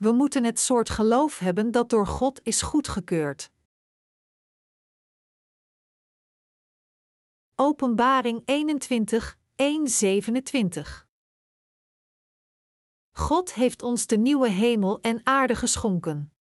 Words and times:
we 0.00 0.12
moeten 0.12 0.44
het 0.44 0.58
soort 0.58 0.90
geloof 0.90 1.38
hebben 1.38 1.70
dat 1.70 1.90
door 1.90 2.06
God 2.06 2.40
is 2.42 2.62
goedgekeurd. 2.62 3.50
Openbaring 7.54 8.42
21, 8.44 9.38
1:27 9.56 11.06
God 13.10 13.54
heeft 13.54 13.82
ons 13.82 14.06
de 14.06 14.16
nieuwe 14.16 14.48
hemel 14.48 15.00
en 15.00 15.20
aarde 15.24 15.54
geschonken. 15.54 16.32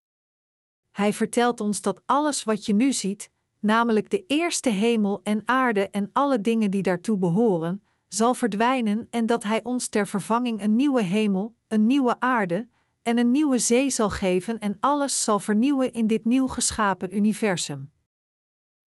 Hij 0.91 1.14
vertelt 1.14 1.60
ons 1.60 1.82
dat 1.82 2.02
alles 2.05 2.44
wat 2.44 2.66
je 2.66 2.73
nu 2.73 2.94
ziet, 2.94 3.32
namelijk 3.60 4.10
de 4.10 4.26
eerste 4.26 4.70
hemel 4.70 5.20
en 5.23 5.41
aarde 5.46 5.89
en 5.89 6.10
alle 6.14 6.41
dingen 6.41 6.71
die 6.71 6.84
daartoe 6.84 7.18
behoren, 7.18 7.84
zal 8.07 8.34
verdwijnen 8.34 9.07
en 9.10 9.26
dat 9.26 9.44
Hij 9.44 9.64
ons 9.64 9.88
ter 9.88 10.07
vervanging 10.07 10.62
een 10.62 10.76
nieuwe 10.76 11.04
hemel, 11.04 11.55
een 11.68 11.86
nieuwe 11.86 12.20
aarde 12.20 12.70
en 13.02 13.18
een 13.18 13.32
nieuwe 13.32 13.58
zee 13.58 13.89
zal 13.89 14.10
geven 14.10 14.60
en 14.60 14.78
alles 14.80 15.24
zal 15.24 15.40
vernieuwen 15.40 15.94
in 15.94 16.07
dit 16.07 16.26
nieuw 16.26 16.48
geschapen 16.48 17.16
universum. 17.16 17.92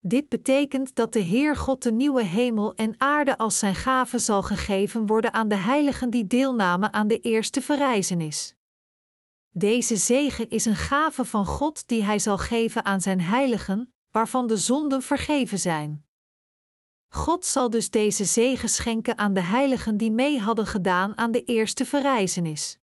Dit 0.03 0.29
betekent 0.29 0.95
dat 0.95 1.13
de 1.13 1.19
Heer 1.19 1.57
God 1.57 1.83
de 1.83 1.93
nieuwe 1.93 2.25
hemel 2.25 2.75
en 2.75 2.95
aarde 2.99 3.39
als 3.39 3.59
zijn 3.59 3.75
gave 3.75 4.19
zal 4.19 4.43
gegeven 4.43 5.07
worden 5.07 5.33
aan 5.33 5.49
de 5.49 5.57
heiligen 5.57 6.11
die 6.11 6.27
deelnamen 6.27 6.93
aan 6.93 7.09
de 7.09 7.21
eerste 7.21 7.61
verrijzenis. 7.61 8.55
Deze 9.51 9.97
zegen 9.97 10.49
is 10.49 10.65
een 10.65 10.77
gave 10.77 11.25
van 11.25 11.47
God 11.47 11.89
die 11.89 12.05
Hij 12.05 12.19
zal 12.19 12.39
geven 12.39 12.85
aan 12.85 13.01
zijn 13.01 13.21
heiligen, 13.21 13.95
waarvan 14.11 14.47
de 14.47 14.57
zonden 14.57 15.03
vergeven 15.03 15.59
zijn. 15.59 16.05
God 17.09 17.45
zal 17.45 17.71
dus 17.71 17.91
deze 17.91 18.25
zegen 18.25 18.69
schenken 18.69 19.19
aan 19.19 19.35
de 19.35 19.43
heiligen 19.43 19.97
die 19.97 20.11
mee 20.11 20.41
hadden 20.41 20.67
gedaan 20.67 21.19
aan 21.19 21.31
de 21.31 21.45
eerste 21.45 21.85
verrijzenis. 21.85 22.80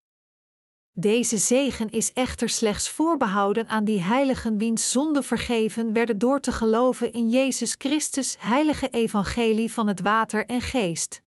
Deze 0.99 1.37
zegen 1.37 1.89
is 1.89 2.13
echter 2.13 2.49
slechts 2.49 2.89
voorbehouden 2.89 3.67
aan 3.67 3.83
die 3.83 4.01
heiligen 4.01 4.57
wiens 4.57 4.91
zonden 4.91 5.23
vergeven 5.23 5.93
werden 5.93 6.17
door 6.17 6.39
te 6.39 6.51
geloven 6.51 7.11
in 7.11 7.29
Jezus 7.29 7.75
Christus, 7.77 8.35
heilige 8.39 8.89
evangelie 8.89 9.71
van 9.71 9.87
het 9.87 10.01
water 10.01 10.45
en 10.45 10.61
geest. 10.61 11.21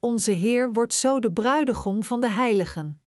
Onze 0.00 0.30
Heer 0.30 0.72
wordt 0.72 0.94
zo 0.94 1.20
de 1.20 1.32
bruidegom 1.32 2.02
van 2.02 2.20
de 2.20 2.28
heiligen. 2.28 3.02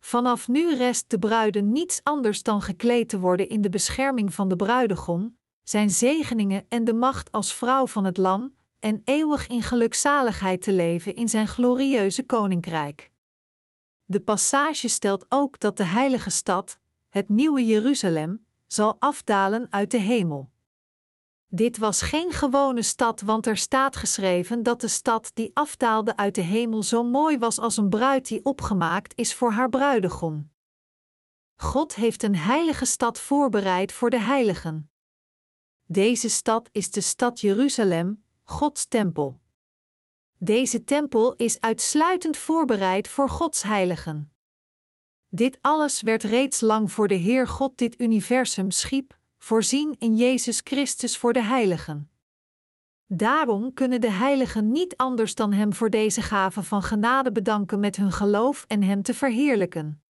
Vanaf 0.00 0.48
nu 0.48 0.76
rest 0.76 1.10
de 1.10 1.18
bruiden 1.18 1.72
niets 1.72 2.00
anders 2.02 2.42
dan 2.42 2.62
gekleed 2.62 3.08
te 3.08 3.18
worden 3.18 3.48
in 3.48 3.60
de 3.60 3.70
bescherming 3.70 4.34
van 4.34 4.48
de 4.48 4.56
bruidegom, 4.56 5.38
zijn 5.62 5.90
zegeningen 5.90 6.66
en 6.68 6.84
de 6.84 6.94
macht 6.94 7.32
als 7.32 7.54
vrouw 7.54 7.86
van 7.86 8.04
het 8.04 8.16
Lam, 8.16 8.54
en 8.78 9.02
eeuwig 9.04 9.46
in 9.46 9.62
gelukzaligheid 9.62 10.62
te 10.62 10.72
leven 10.72 11.14
in 11.14 11.28
zijn 11.28 11.48
glorieuze 11.48 12.22
koninkrijk. 12.22 13.12
De 14.14 14.20
passage 14.20 14.88
stelt 14.88 15.26
ook 15.28 15.60
dat 15.60 15.76
de 15.76 15.84
heilige 15.84 16.30
stad, 16.30 16.78
het 17.08 17.28
nieuwe 17.28 17.64
Jeruzalem, 17.64 18.46
zal 18.66 18.96
afdalen 18.98 19.66
uit 19.70 19.90
de 19.90 19.98
hemel. 19.98 20.50
Dit 21.46 21.78
was 21.78 22.02
geen 22.02 22.32
gewone 22.32 22.82
stad, 22.82 23.20
want 23.20 23.46
er 23.46 23.56
staat 23.56 23.96
geschreven 23.96 24.62
dat 24.62 24.80
de 24.80 24.88
stad 24.88 25.30
die 25.34 25.50
afdaalde 25.54 26.16
uit 26.16 26.34
de 26.34 26.40
hemel 26.40 26.82
zo 26.82 27.02
mooi 27.04 27.38
was 27.38 27.58
als 27.58 27.76
een 27.76 27.88
bruid 27.88 28.28
die 28.28 28.44
opgemaakt 28.44 29.12
is 29.16 29.34
voor 29.34 29.52
haar 29.52 29.68
bruidegom. 29.68 30.50
God 31.56 31.94
heeft 31.94 32.22
een 32.22 32.36
heilige 32.36 32.84
stad 32.84 33.20
voorbereid 33.20 33.92
voor 33.92 34.10
de 34.10 34.20
heiligen. 34.20 34.90
Deze 35.86 36.28
stad 36.28 36.68
is 36.72 36.90
de 36.90 37.00
stad 37.00 37.40
Jeruzalem, 37.40 38.24
Gods 38.42 38.86
tempel. 38.86 39.40
Deze 40.44 40.84
tempel 40.84 41.34
is 41.34 41.60
uitsluitend 41.60 42.36
voorbereid 42.36 43.08
voor 43.08 43.28
Gods 43.28 43.62
heiligen. 43.62 44.32
Dit 45.28 45.58
alles 45.60 46.02
werd 46.02 46.22
reeds 46.22 46.60
lang 46.60 46.92
voor 46.92 47.08
de 47.08 47.14
Heer 47.14 47.48
God 47.48 47.78
dit 47.78 48.00
universum 48.00 48.70
schiep, 48.70 49.18
voorzien 49.38 49.96
in 49.98 50.16
Jezus 50.16 50.60
Christus 50.64 51.16
voor 51.16 51.32
de 51.32 51.42
heiligen. 51.42 52.10
Daarom 53.06 53.74
kunnen 53.74 54.00
de 54.00 54.10
heiligen 54.10 54.72
niet 54.72 54.96
anders 54.96 55.34
dan 55.34 55.52
Hem 55.52 55.72
voor 55.72 55.90
deze 55.90 56.22
gave 56.22 56.62
van 56.62 56.82
genade 56.82 57.32
bedanken 57.32 57.80
met 57.80 57.96
hun 57.96 58.12
geloof 58.12 58.64
en 58.68 58.82
Hem 58.82 59.02
te 59.02 59.14
verheerlijken 59.14 60.03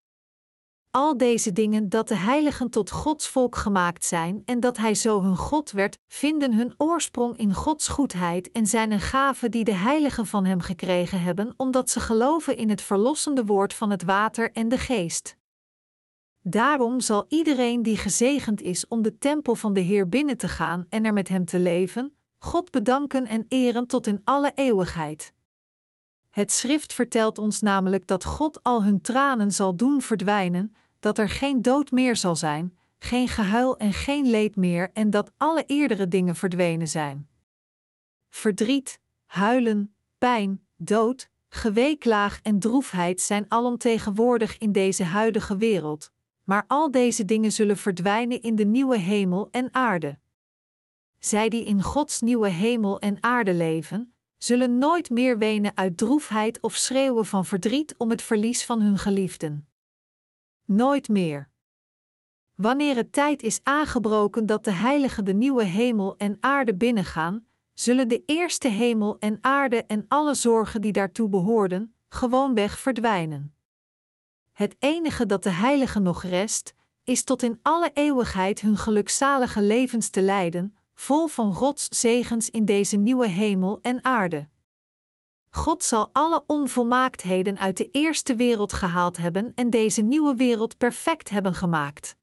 al 0.94 1.16
deze 1.16 1.52
dingen 1.52 1.88
dat 1.88 2.08
de 2.08 2.16
heiligen 2.16 2.70
tot 2.70 2.90
Gods 2.90 3.28
volk 3.28 3.56
gemaakt 3.56 4.04
zijn 4.04 4.42
en 4.44 4.60
dat 4.60 4.76
Hij 4.76 4.94
zo 4.94 5.22
hun 5.22 5.36
God 5.36 5.70
werd, 5.70 5.98
vinden 6.06 6.54
hun 6.54 6.74
oorsprong 6.76 7.36
in 7.36 7.54
Gods 7.54 7.88
goedheid 7.88 8.52
en 8.52 8.66
zijn 8.66 8.90
een 8.90 9.00
gave 9.00 9.48
die 9.48 9.64
de 9.64 9.74
heiligen 9.74 10.26
van 10.26 10.44
Hem 10.44 10.60
gekregen 10.60 11.22
hebben, 11.22 11.54
omdat 11.56 11.90
ze 11.90 12.00
geloven 12.00 12.56
in 12.56 12.70
het 12.70 12.82
verlossende 12.82 13.44
woord 13.44 13.74
van 13.74 13.90
het 13.90 14.02
water 14.02 14.52
en 14.52 14.68
de 14.68 14.78
geest. 14.78 15.36
Daarom 16.40 17.00
zal 17.00 17.24
iedereen 17.28 17.82
die 17.82 17.96
gezegend 17.96 18.62
is 18.62 18.88
om 18.88 19.02
de 19.02 19.18
tempel 19.18 19.54
van 19.54 19.72
de 19.72 19.80
Heer 19.80 20.08
binnen 20.08 20.36
te 20.36 20.48
gaan 20.48 20.86
en 20.88 21.04
er 21.04 21.12
met 21.12 21.28
Hem 21.28 21.44
te 21.44 21.58
leven, 21.58 22.16
God 22.38 22.70
bedanken 22.70 23.26
en 23.26 23.44
eren 23.48 23.86
tot 23.86 24.06
in 24.06 24.20
alle 24.24 24.52
eeuwigheid. 24.54 25.32
Het 26.30 26.52
schrift 26.52 26.92
vertelt 26.92 27.38
ons 27.38 27.60
namelijk 27.60 28.06
dat 28.06 28.24
God 28.24 28.62
al 28.62 28.84
hun 28.84 29.00
tranen 29.00 29.52
zal 29.52 29.76
doen 29.76 30.02
verdwijnen, 30.02 30.74
dat 31.04 31.18
er 31.18 31.28
geen 31.28 31.62
dood 31.62 31.90
meer 31.90 32.16
zal 32.16 32.36
zijn, 32.36 32.78
geen 32.98 33.28
gehuil 33.28 33.76
en 33.76 33.92
geen 33.92 34.30
leed 34.30 34.56
meer 34.56 34.90
en 34.92 35.10
dat 35.10 35.32
alle 35.36 35.64
eerdere 35.66 36.08
dingen 36.08 36.36
verdwenen 36.36 36.88
zijn. 36.88 37.28
Verdriet, 38.28 39.00
huilen, 39.26 39.94
pijn, 40.18 40.66
dood, 40.76 41.28
geweeklaag 41.48 42.40
en 42.42 42.58
droefheid 42.58 43.20
zijn 43.20 43.44
alomtegenwoordig 43.48 44.58
in 44.58 44.72
deze 44.72 45.04
huidige 45.04 45.56
wereld, 45.56 46.10
maar 46.44 46.64
al 46.66 46.90
deze 46.90 47.24
dingen 47.24 47.52
zullen 47.52 47.76
verdwijnen 47.76 48.42
in 48.42 48.54
de 48.54 48.64
nieuwe 48.64 48.98
hemel 48.98 49.48
en 49.50 49.74
aarde. 49.74 50.18
Zij 51.18 51.48
die 51.48 51.64
in 51.64 51.82
Gods 51.82 52.20
nieuwe 52.20 52.48
hemel 52.48 52.98
en 53.00 53.16
aarde 53.22 53.54
leven, 53.54 54.14
zullen 54.38 54.78
nooit 54.78 55.10
meer 55.10 55.38
wenen 55.38 55.76
uit 55.76 55.96
droefheid 55.96 56.60
of 56.60 56.74
schreeuwen 56.74 57.26
van 57.26 57.44
verdriet 57.44 57.94
om 57.96 58.10
het 58.10 58.22
verlies 58.22 58.64
van 58.64 58.80
hun 58.80 58.98
geliefden. 58.98 59.68
Nooit 60.64 61.08
meer. 61.08 61.48
Wanneer 62.54 62.96
het 62.96 63.12
tijd 63.12 63.42
is 63.42 63.60
aangebroken 63.62 64.46
dat 64.46 64.64
de 64.64 64.72
heiligen 64.72 65.24
de 65.24 65.34
nieuwe 65.34 65.64
hemel 65.64 66.16
en 66.16 66.36
aarde 66.40 66.74
binnengaan, 66.74 67.46
zullen 67.74 68.08
de 68.08 68.22
eerste 68.26 68.68
hemel 68.68 69.18
en 69.18 69.38
aarde 69.40 69.84
en 69.84 70.04
alle 70.08 70.34
zorgen 70.34 70.80
die 70.80 70.92
daartoe 70.92 71.28
behoorden, 71.28 71.94
gewoonweg 72.08 72.78
verdwijnen. 72.78 73.54
Het 74.52 74.76
enige 74.78 75.26
dat 75.26 75.42
de 75.42 75.50
heiligen 75.50 76.02
nog 76.02 76.22
rest, 76.22 76.74
is 77.02 77.24
tot 77.24 77.42
in 77.42 77.58
alle 77.62 77.90
eeuwigheid 77.92 78.60
hun 78.60 78.76
gelukzalige 78.76 79.62
levens 79.62 80.08
te 80.08 80.22
leiden, 80.22 80.76
vol 80.94 81.26
van 81.26 81.54
Gods 81.54 81.88
zegens 82.00 82.50
in 82.50 82.64
deze 82.64 82.96
nieuwe 82.96 83.28
hemel 83.28 83.78
en 83.82 84.04
aarde. 84.04 84.48
God 85.54 85.84
zal 85.84 86.10
alle 86.12 86.44
onvolmaaktheden 86.46 87.58
uit 87.58 87.76
de 87.76 87.90
eerste 87.90 88.34
wereld 88.34 88.72
gehaald 88.72 89.16
hebben 89.16 89.52
en 89.54 89.70
deze 89.70 90.02
nieuwe 90.02 90.34
wereld 90.34 90.78
perfect 90.78 91.30
hebben 91.30 91.54
gemaakt. 91.54 92.16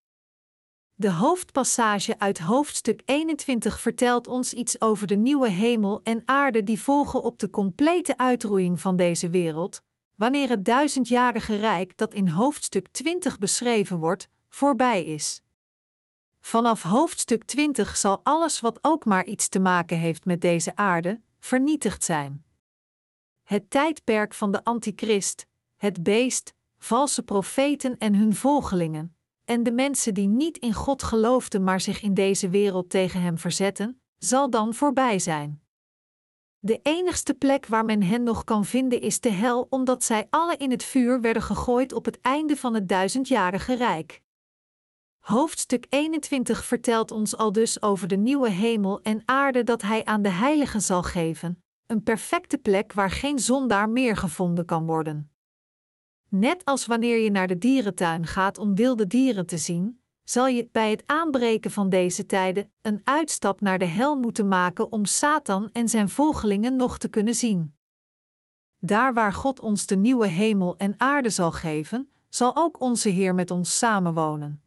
De 0.93 1.11
hoofdpassage 1.11 2.19
uit 2.19 2.39
hoofdstuk 2.39 3.01
21 3.05 3.79
vertelt 3.79 4.27
ons 4.27 4.53
iets 4.53 4.81
over 4.81 5.07
de 5.07 5.15
nieuwe 5.15 5.49
hemel 5.49 6.01
en 6.03 6.21
aarde 6.25 6.63
die 6.63 6.81
volgen 6.81 7.23
op 7.23 7.39
de 7.39 7.49
complete 7.49 8.17
uitroeiing 8.17 8.81
van 8.81 8.95
deze 8.95 9.29
wereld, 9.29 9.81
wanneer 10.15 10.49
het 10.49 10.65
duizendjarige 10.65 11.55
rijk 11.55 11.97
dat 11.97 12.13
in 12.13 12.27
hoofdstuk 12.27 12.87
20 12.87 13.37
beschreven 13.37 13.97
wordt, 13.97 14.29
voorbij 14.49 15.03
is. 15.03 15.41
Vanaf 16.41 16.83
hoofdstuk 16.83 17.43
20 17.43 17.97
zal 17.97 18.19
alles 18.23 18.59
wat 18.59 18.79
ook 18.81 19.05
maar 19.05 19.25
iets 19.25 19.47
te 19.47 19.59
maken 19.59 19.97
heeft 19.97 20.25
met 20.25 20.41
deze 20.41 20.75
aarde, 20.75 21.21
vernietigd 21.39 22.03
zijn 22.03 22.49
het 23.51 23.69
tijdperk 23.69 24.33
van 24.33 24.51
de 24.51 24.63
antichrist, 24.63 25.47
het 25.75 26.03
beest, 26.03 26.53
valse 26.77 27.23
profeten 27.23 27.97
en 27.97 28.15
hun 28.15 28.35
volgelingen, 28.35 29.17
en 29.45 29.63
de 29.63 29.71
mensen 29.71 30.13
die 30.13 30.27
niet 30.27 30.57
in 30.57 30.73
God 30.73 31.03
geloofden 31.03 31.63
maar 31.63 31.81
zich 31.81 32.01
in 32.01 32.13
deze 32.13 32.49
wereld 32.49 32.89
tegen 32.89 33.21
hem 33.21 33.37
verzetten, 33.37 34.01
zal 34.17 34.49
dan 34.49 34.73
voorbij 34.73 35.19
zijn. 35.19 35.63
De 36.59 36.79
enigste 36.83 37.33
plek 37.33 37.65
waar 37.65 37.85
men 37.85 38.03
hen 38.03 38.23
nog 38.23 38.43
kan 38.43 38.65
vinden 38.65 39.01
is 39.01 39.19
de 39.19 39.31
hel, 39.31 39.67
omdat 39.69 40.03
zij 40.03 40.27
alle 40.29 40.57
in 40.57 40.71
het 40.71 40.83
vuur 40.83 41.21
werden 41.21 41.41
gegooid 41.41 41.93
op 41.93 42.05
het 42.05 42.21
einde 42.21 42.57
van 42.57 42.73
het 42.73 42.89
duizendjarige 42.89 43.75
rijk. 43.75 44.21
Hoofdstuk 45.19 45.85
21 45.89 46.65
vertelt 46.65 47.11
ons 47.11 47.37
al 47.37 47.51
dus 47.51 47.81
over 47.81 48.07
de 48.07 48.17
nieuwe 48.17 48.49
hemel 48.49 49.01
en 49.01 49.21
aarde 49.25 49.63
dat 49.63 49.81
Hij 49.81 50.05
aan 50.05 50.21
de 50.21 50.29
heiligen 50.29 50.81
zal 50.81 51.03
geven, 51.03 51.63
een 51.91 52.03
perfecte 52.03 52.57
plek 52.57 52.93
waar 52.93 53.11
geen 53.11 53.39
zondaar 53.39 53.89
meer 53.89 54.17
gevonden 54.17 54.65
kan 54.65 54.85
worden. 54.85 55.31
Net 56.29 56.65
als 56.65 56.85
wanneer 56.85 57.17
je 57.17 57.31
naar 57.31 57.47
de 57.47 57.57
dierentuin 57.57 58.25
gaat 58.25 58.57
om 58.57 58.75
wilde 58.75 59.07
dieren 59.07 59.45
te 59.45 59.57
zien, 59.57 60.01
zal 60.23 60.47
je 60.47 60.69
bij 60.71 60.91
het 60.91 61.03
aanbreken 61.05 61.71
van 61.71 61.89
deze 61.89 62.25
tijden 62.25 62.71
een 62.81 63.01
uitstap 63.03 63.61
naar 63.61 63.79
de 63.79 63.85
hel 63.85 64.15
moeten 64.15 64.47
maken 64.47 64.91
om 64.91 65.05
Satan 65.05 65.69
en 65.71 65.89
zijn 65.89 66.09
volgelingen 66.09 66.75
nog 66.75 66.97
te 66.97 67.07
kunnen 67.07 67.35
zien. 67.35 67.75
Daar 68.79 69.13
waar 69.13 69.33
God 69.33 69.59
ons 69.59 69.85
de 69.85 69.95
nieuwe 69.95 70.27
hemel 70.27 70.77
en 70.77 70.93
aarde 70.97 71.29
zal 71.29 71.51
geven, 71.51 72.11
zal 72.29 72.55
ook 72.55 72.79
onze 72.79 73.09
Heer 73.09 73.35
met 73.35 73.51
ons 73.51 73.77
samenwonen. 73.77 74.63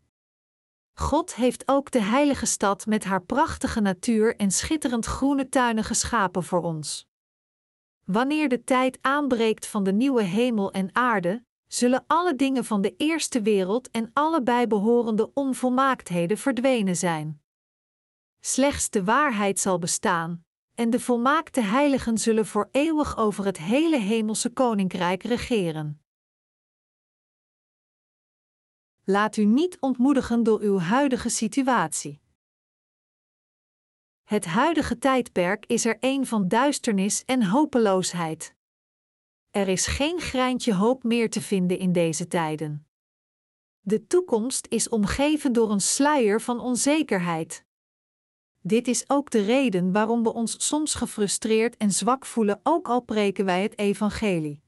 God 0.95 1.35
heeft 1.35 1.69
ook 1.69 1.91
de 1.91 2.03
heilige 2.03 2.47
stad 2.47 2.87
met 2.87 3.05
haar 3.05 3.23
prachtige 3.23 3.81
natuur 3.81 4.37
en 4.37 4.51
schitterend 4.51 5.05
groene 5.05 5.49
tuinen 5.49 5.85
geschapen 5.85 6.43
voor 6.43 6.63
ons. 6.63 7.13
Wanneer 8.05 8.49
de 8.49 8.65
tijd 8.65 8.99
aanbreekt 9.01 9.67
van 9.67 9.85
de 9.85 9.93
nieuwe 9.93 10.23
hemel 10.23 10.73
en 10.73 10.95
aarde, 10.95 11.45
zullen 11.67 12.05
alle 12.07 12.37
dingen 12.37 12.65
van 12.65 12.81
de 12.81 12.95
eerste 12.97 13.43
wereld 13.43 13.91
en 13.91 14.11
alle 14.13 14.43
bijbehorende 14.43 15.31
onvolmaaktheden 15.35 16.39
verdwenen 16.39 16.97
zijn. 16.97 17.43
Slechts 18.41 18.91
de 18.91 19.05
waarheid 19.05 19.61
zal 19.61 19.79
bestaan, 19.79 20.45
en 20.75 20.91
de 20.91 21.01
volmaakte 21.01 21.61
heiligen 21.61 22.19
zullen 22.19 22.47
voor 22.47 22.69
eeuwig 22.71 23.17
over 23.17 23.45
het 23.45 23.59
hele 23.59 23.99
hemelse 23.99 24.51
koninkrijk 24.51 25.23
regeren. 25.23 26.03
Laat 29.05 29.37
u 29.37 29.45
niet 29.45 29.81
ontmoedigen 29.81 30.43
door 30.43 30.61
uw 30.61 30.79
huidige 30.79 31.29
situatie. 31.29 32.24
Het 34.35 34.45
huidige 34.45 34.99
tijdperk 34.99 35.67
is 35.67 35.85
er 35.85 35.97
een 36.01 36.27
van 36.27 36.49
duisternis 36.49 37.25
en 37.25 37.45
hopeloosheid. 37.45 38.55
Er 39.51 39.69
is 39.69 39.87
geen 39.87 40.21
greintje 40.21 40.75
hoop 40.75 41.03
meer 41.03 41.31
te 41.31 41.41
vinden 41.41 41.79
in 41.79 41.93
deze 41.93 42.29
tijden. 42.29 42.87
De 43.81 44.07
toekomst 44.07 44.67
is 44.69 44.89
omgeven 44.89 45.53
door 45.53 45.71
een 45.71 45.81
sluier 45.81 46.41
van 46.41 46.61
onzekerheid. 46.61 47.65
Dit 48.61 48.89
is 48.89 49.05
ook 49.07 49.31
de 49.31 49.43
reden 49.43 49.93
waarom 49.93 50.23
we 50.23 50.33
ons 50.33 50.67
soms 50.67 50.95
gefrustreerd 50.95 51.77
en 51.77 51.91
zwak 51.91 52.27
voelen, 52.27 52.61
ook 52.63 52.89
al 52.89 53.01
preken 53.01 53.45
wij 53.45 53.63
het 53.63 53.79
evangelie. 53.79 54.63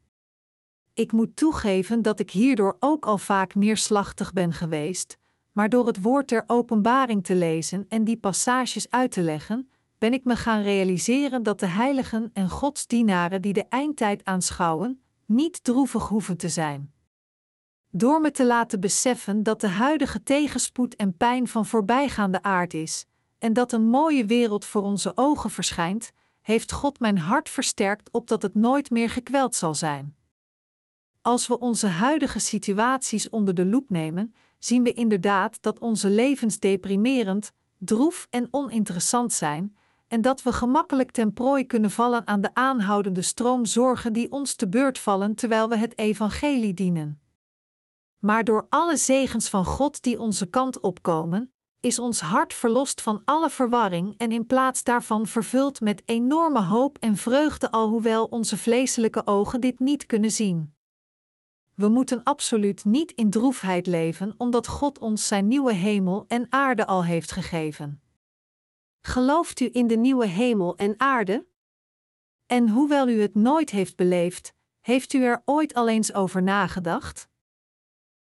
Ik 0.95 1.13
moet 1.13 1.37
toegeven 1.37 2.03
dat 2.03 2.21
ik 2.21 2.31
hierdoor 2.31 2.77
ook 2.79 3.07
al 3.07 3.19
vaak 3.19 3.55
neerslachtig 3.55 4.33
ben 4.33 4.53
geweest, 4.53 5.19
maar 5.57 5.69
door 5.69 5.87
het 5.87 6.03
woord 6.03 6.29
ter 6.29 6.45
openbaring 6.47 7.25
te 7.25 7.35
lezen 7.35 7.85
en 7.89 8.05
die 8.05 8.17
passages 8.17 8.91
uit 8.91 9.11
te 9.11 9.23
leggen, 9.23 9.71
ben 9.99 10.13
ik 10.13 10.25
me 10.25 10.37
gaan 10.37 10.63
realiseren 10.63 11.43
dat 11.43 11.61
de 11.61 11.67
heiligen 11.67 12.31
en 12.33 12.51
godsdienaren 12.51 13.43
die 13.43 13.53
de 13.53 13.65
eindtijd 13.69 14.25
aanschouwen, 14.25 15.03
niet 15.27 15.65
droevig 15.65 16.09
hoeven 16.09 16.37
te 16.37 16.49
zijn. 16.49 16.93
Door 17.91 18.21
me 18.21 18.31
te 18.31 18.47
laten 18.47 18.81
beseffen 18.81 19.43
dat 19.43 19.61
de 19.61 19.69
huidige 19.69 20.23
tegenspoed 20.23 20.97
en 20.97 21.17
pijn 21.17 21.49
van 21.49 21.67
voorbijgaande 21.67 22.43
aard 22.43 22.75
is, 22.75 23.07
en 23.39 23.53
dat 23.53 23.73
een 23.73 23.87
mooie 23.89 24.25
wereld 24.25 24.65
voor 24.65 24.83
onze 24.83 25.13
ogen 25.15 25.51
verschijnt, 25.51 26.13
heeft 26.41 26.73
God 26.73 27.01
mijn 27.01 27.19
hart 27.19 27.49
versterkt 27.49 28.11
opdat 28.11 28.43
het 28.43 28.55
nooit 28.55 28.91
meer 28.91 29.11
gekweld 29.11 29.55
zal 29.55 29.75
zijn. 29.75 30.17
Als 31.21 31.47
we 31.47 31.59
onze 31.59 31.87
huidige 31.87 32.39
situaties 32.39 33.29
onder 33.29 33.55
de 33.55 33.67
loep 33.67 33.91
nemen, 33.91 34.35
zien 34.67 34.83
we 34.83 34.93
inderdaad 34.93 35.63
dat 35.63 35.79
onze 35.79 36.11
levens 36.11 36.59
deprimerend, 36.59 37.53
droef 37.79 38.27
en 38.31 38.49
oninteressant 38.51 39.33
zijn, 39.33 39.77
en 40.09 40.21
dat 40.21 40.43
we 40.43 40.53
gemakkelijk 40.53 41.11
ten 41.11 41.33
prooi 41.33 41.67
kunnen 41.67 41.91
vallen 41.91 42.27
aan 42.27 42.41
de 42.41 42.55
aanhoudende 42.55 43.23
stroom 43.23 43.65
zorgen 43.65 44.13
die 44.13 44.33
ons 44.33 44.55
te 44.55 44.69
beurt 44.69 44.99
vallen 44.99 45.35
terwijl 45.35 45.69
we 45.69 45.77
het 45.77 45.99
evangelie 45.99 46.75
dienen. 46.75 47.21
Maar 48.19 48.45
door 48.45 48.67
alle 48.69 48.97
zegens 48.97 49.49
van 49.49 49.65
God 49.65 50.03
die 50.03 50.21
onze 50.21 50.47
kant 50.47 50.81
opkomen, 50.81 51.53
is 51.81 51.99
ons 51.99 52.21
hart 52.21 52.55
verlost 52.55 53.01
van 53.01 53.23
alle 53.25 53.51
verwarring 53.51 54.15
en 54.17 54.33
in 54.33 54.47
plaats 54.47 54.85
daarvan 54.85 55.27
vervuld 55.27 55.81
met 55.81 56.03
enorme 56.05 56.63
hoop 56.63 56.99
en 56.99 57.17
vreugde, 57.17 57.71
alhoewel 57.71 58.25
onze 58.25 58.57
vleeselijke 58.57 59.27
ogen 59.27 59.61
dit 59.61 59.79
niet 59.79 60.07
kunnen 60.07 60.31
zien. 60.31 60.76
We 61.77 61.89
moeten 61.89 62.23
absoluut 62.23 62.85
niet 62.85 63.13
in 63.13 63.31
droefheid 63.31 63.87
leven, 63.87 64.35
omdat 64.37 64.67
God 64.67 64.99
ons 64.99 65.27
zijn 65.27 65.49
nieuwe 65.49 65.73
hemel 65.73 66.25
en 66.29 66.47
aarde 66.49 66.87
al 66.87 67.05
heeft 67.05 67.33
gegeven. 67.33 68.01
Gelooft 69.01 69.61
u 69.61 69.69
in 69.73 69.87
de 69.87 69.97
nieuwe 69.97 70.27
hemel 70.27 70.77
en 70.77 70.95
aarde? 71.01 71.47
En 72.47 72.69
hoewel 72.69 73.09
u 73.09 73.21
het 73.21 73.35
nooit 73.35 73.71
heeft 73.71 73.97
beleefd, 73.97 74.55
heeft 74.81 75.13
u 75.13 75.23
er 75.23 75.43
ooit 75.45 75.75
al 75.75 75.89
eens 75.89 76.15
over 76.15 76.43
nagedacht? 76.43 77.29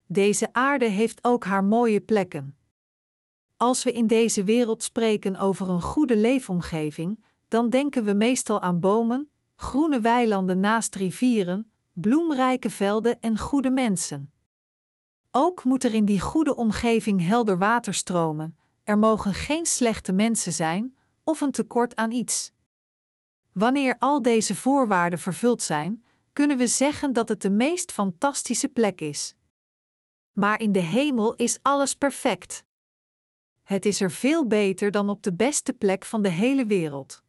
Deze 0.06 0.52
aarde 0.52 0.86
heeft 0.86 1.24
ook 1.24 1.44
haar 1.44 1.64
mooie 1.64 2.00
plekken. 2.00 2.56
Als 3.56 3.84
we 3.84 3.92
in 3.92 4.06
deze 4.06 4.44
wereld 4.44 4.82
spreken 4.82 5.36
over 5.36 5.68
een 5.68 5.82
goede 5.82 6.16
leefomgeving, 6.16 7.24
dan 7.48 7.70
denken 7.70 8.04
we 8.04 8.12
meestal 8.12 8.60
aan 8.60 8.80
bomen, 8.80 9.30
groene 9.56 10.00
weilanden 10.00 10.60
naast 10.60 10.94
rivieren, 10.94 11.71
bloemrijke 11.92 12.70
velden 12.70 13.20
en 13.20 13.38
goede 13.38 13.70
mensen. 13.70 14.32
Ook 15.30 15.64
moet 15.64 15.84
er 15.84 15.94
in 15.94 16.04
die 16.04 16.20
goede 16.20 16.56
omgeving 16.56 17.26
helder 17.26 17.58
water 17.58 17.94
stromen, 17.94 18.56
er 18.84 18.98
mogen 18.98 19.34
geen 19.34 19.66
slechte 19.66 20.12
mensen 20.12 20.52
zijn 20.52 20.96
of 21.24 21.40
een 21.40 21.50
tekort 21.50 21.96
aan 21.96 22.10
iets. 22.10 22.52
Wanneer 23.52 23.96
al 23.98 24.22
deze 24.22 24.54
voorwaarden 24.54 25.18
vervuld 25.18 25.62
zijn, 25.62 26.04
kunnen 26.32 26.56
we 26.56 26.66
zeggen 26.66 27.12
dat 27.12 27.28
het 27.28 27.42
de 27.42 27.50
meest 27.50 27.92
fantastische 27.92 28.68
plek 28.68 29.00
is. 29.00 29.34
Maar 30.32 30.60
in 30.60 30.72
de 30.72 30.80
hemel 30.80 31.34
is 31.34 31.58
alles 31.62 31.94
perfect. 31.94 32.64
Het 33.62 33.86
is 33.86 34.00
er 34.00 34.10
veel 34.10 34.46
beter 34.46 34.90
dan 34.90 35.08
op 35.08 35.22
de 35.22 35.34
beste 35.34 35.72
plek 35.72 36.04
van 36.04 36.22
de 36.22 36.28
hele 36.28 36.66
wereld. 36.66 37.22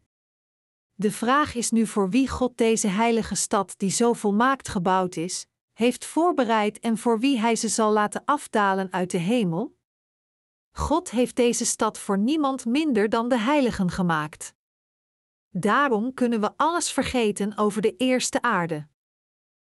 De 0.95 1.11
vraag 1.11 1.55
is 1.55 1.71
nu 1.71 1.87
voor 1.87 2.09
wie 2.09 2.29
God 2.29 2.57
deze 2.57 2.87
heilige 2.87 3.35
stad, 3.35 3.73
die 3.77 3.89
zo 3.89 4.13
volmaakt 4.13 4.67
gebouwd 4.67 5.15
is, 5.15 5.45
heeft 5.73 6.05
voorbereid 6.05 6.79
en 6.79 6.97
voor 6.97 7.19
wie 7.19 7.39
Hij 7.39 7.55
ze 7.55 7.67
zal 7.67 7.91
laten 7.91 8.21
afdalen 8.25 8.91
uit 8.91 9.11
de 9.11 9.17
hemel? 9.17 9.75
God 10.71 11.11
heeft 11.11 11.35
deze 11.35 11.65
stad 11.65 11.99
voor 11.99 12.17
niemand 12.17 12.65
minder 12.65 13.09
dan 13.09 13.29
de 13.29 13.37
heiligen 13.37 13.91
gemaakt. 13.91 14.55
Daarom 15.49 16.13
kunnen 16.13 16.41
we 16.41 16.51
alles 16.57 16.91
vergeten 16.91 17.57
over 17.57 17.81
de 17.81 17.95
eerste 17.95 18.41
aarde. 18.41 18.87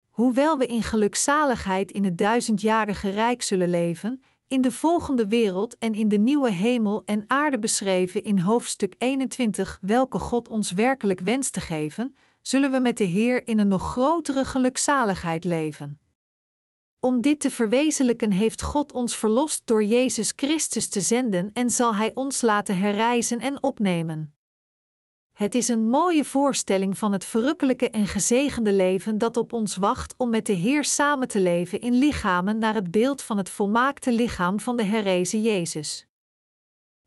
Hoewel 0.08 0.58
we 0.58 0.66
in 0.66 0.82
gelukzaligheid 0.82 1.92
in 1.92 2.04
het 2.04 2.18
duizendjarige 2.18 3.10
rijk 3.10 3.42
zullen 3.42 3.68
leven, 3.68 4.22
in 4.48 4.60
de 4.60 4.72
volgende 4.72 5.26
wereld 5.26 5.78
en 5.78 5.94
in 5.94 6.08
de 6.08 6.18
nieuwe 6.18 6.50
hemel 6.50 7.02
en 7.04 7.24
aarde 7.26 7.58
beschreven 7.58 8.24
in 8.24 8.38
hoofdstuk 8.38 8.94
21, 8.98 9.78
welke 9.80 10.18
God 10.18 10.48
ons 10.48 10.72
werkelijk 10.72 11.20
wenst 11.20 11.52
te 11.52 11.60
geven, 11.60 12.16
zullen 12.42 12.70
we 12.70 12.78
met 12.78 12.96
de 12.96 13.04
Heer 13.04 13.46
in 13.46 13.58
een 13.58 13.68
nog 13.68 13.90
grotere 13.90 14.44
gelukzaligheid 14.44 15.44
leven. 15.44 15.98
Om 17.00 17.20
dit 17.20 17.40
te 17.40 17.50
verwezenlijken 17.50 18.30
heeft 18.30 18.62
God 18.62 18.92
ons 18.92 19.16
verlost 19.16 19.62
door 19.64 19.84
Jezus 19.84 20.32
Christus 20.36 20.88
te 20.88 21.00
zenden 21.00 21.50
en 21.52 21.70
zal 21.70 21.94
Hij 21.94 22.10
ons 22.14 22.40
laten 22.40 22.78
herreizen 22.78 23.40
en 23.40 23.62
opnemen. 23.62 24.33
Het 25.34 25.54
is 25.54 25.68
een 25.68 25.88
mooie 25.88 26.24
voorstelling 26.24 26.98
van 26.98 27.12
het 27.12 27.24
verrukkelijke 27.24 27.90
en 27.90 28.06
gezegende 28.06 28.72
leven 28.72 29.18
dat 29.18 29.36
op 29.36 29.52
ons 29.52 29.76
wacht 29.76 30.14
om 30.16 30.30
met 30.30 30.46
de 30.46 30.52
Heer 30.52 30.84
samen 30.84 31.28
te 31.28 31.40
leven 31.40 31.80
in 31.80 31.94
lichamen 31.94 32.58
naar 32.58 32.74
het 32.74 32.90
beeld 32.90 33.22
van 33.22 33.36
het 33.36 33.48
volmaakte 33.48 34.12
lichaam 34.12 34.60
van 34.60 34.76
de 34.76 34.82
herrezen 34.84 35.42
Jezus. 35.42 36.06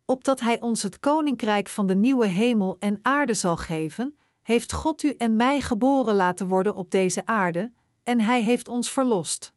Opdat 0.05 0.39
Hij 0.39 0.61
ons 0.61 0.83
het 0.83 0.99
koninkrijk 0.99 1.67
van 1.67 1.87
de 1.87 1.95
nieuwe 1.95 2.25
hemel 2.25 2.75
en 2.79 2.99
aarde 3.01 3.33
zal 3.33 3.57
geven, 3.57 4.17
heeft 4.41 4.73
God 4.73 5.03
u 5.03 5.13
en 5.17 5.35
mij 5.35 5.61
geboren 5.61 6.15
laten 6.15 6.47
worden 6.47 6.75
op 6.75 6.91
deze 6.91 7.25
aarde, 7.25 7.71
en 8.03 8.21
Hij 8.21 8.41
heeft 8.41 8.67
ons 8.67 8.91
verlost. 8.91 9.53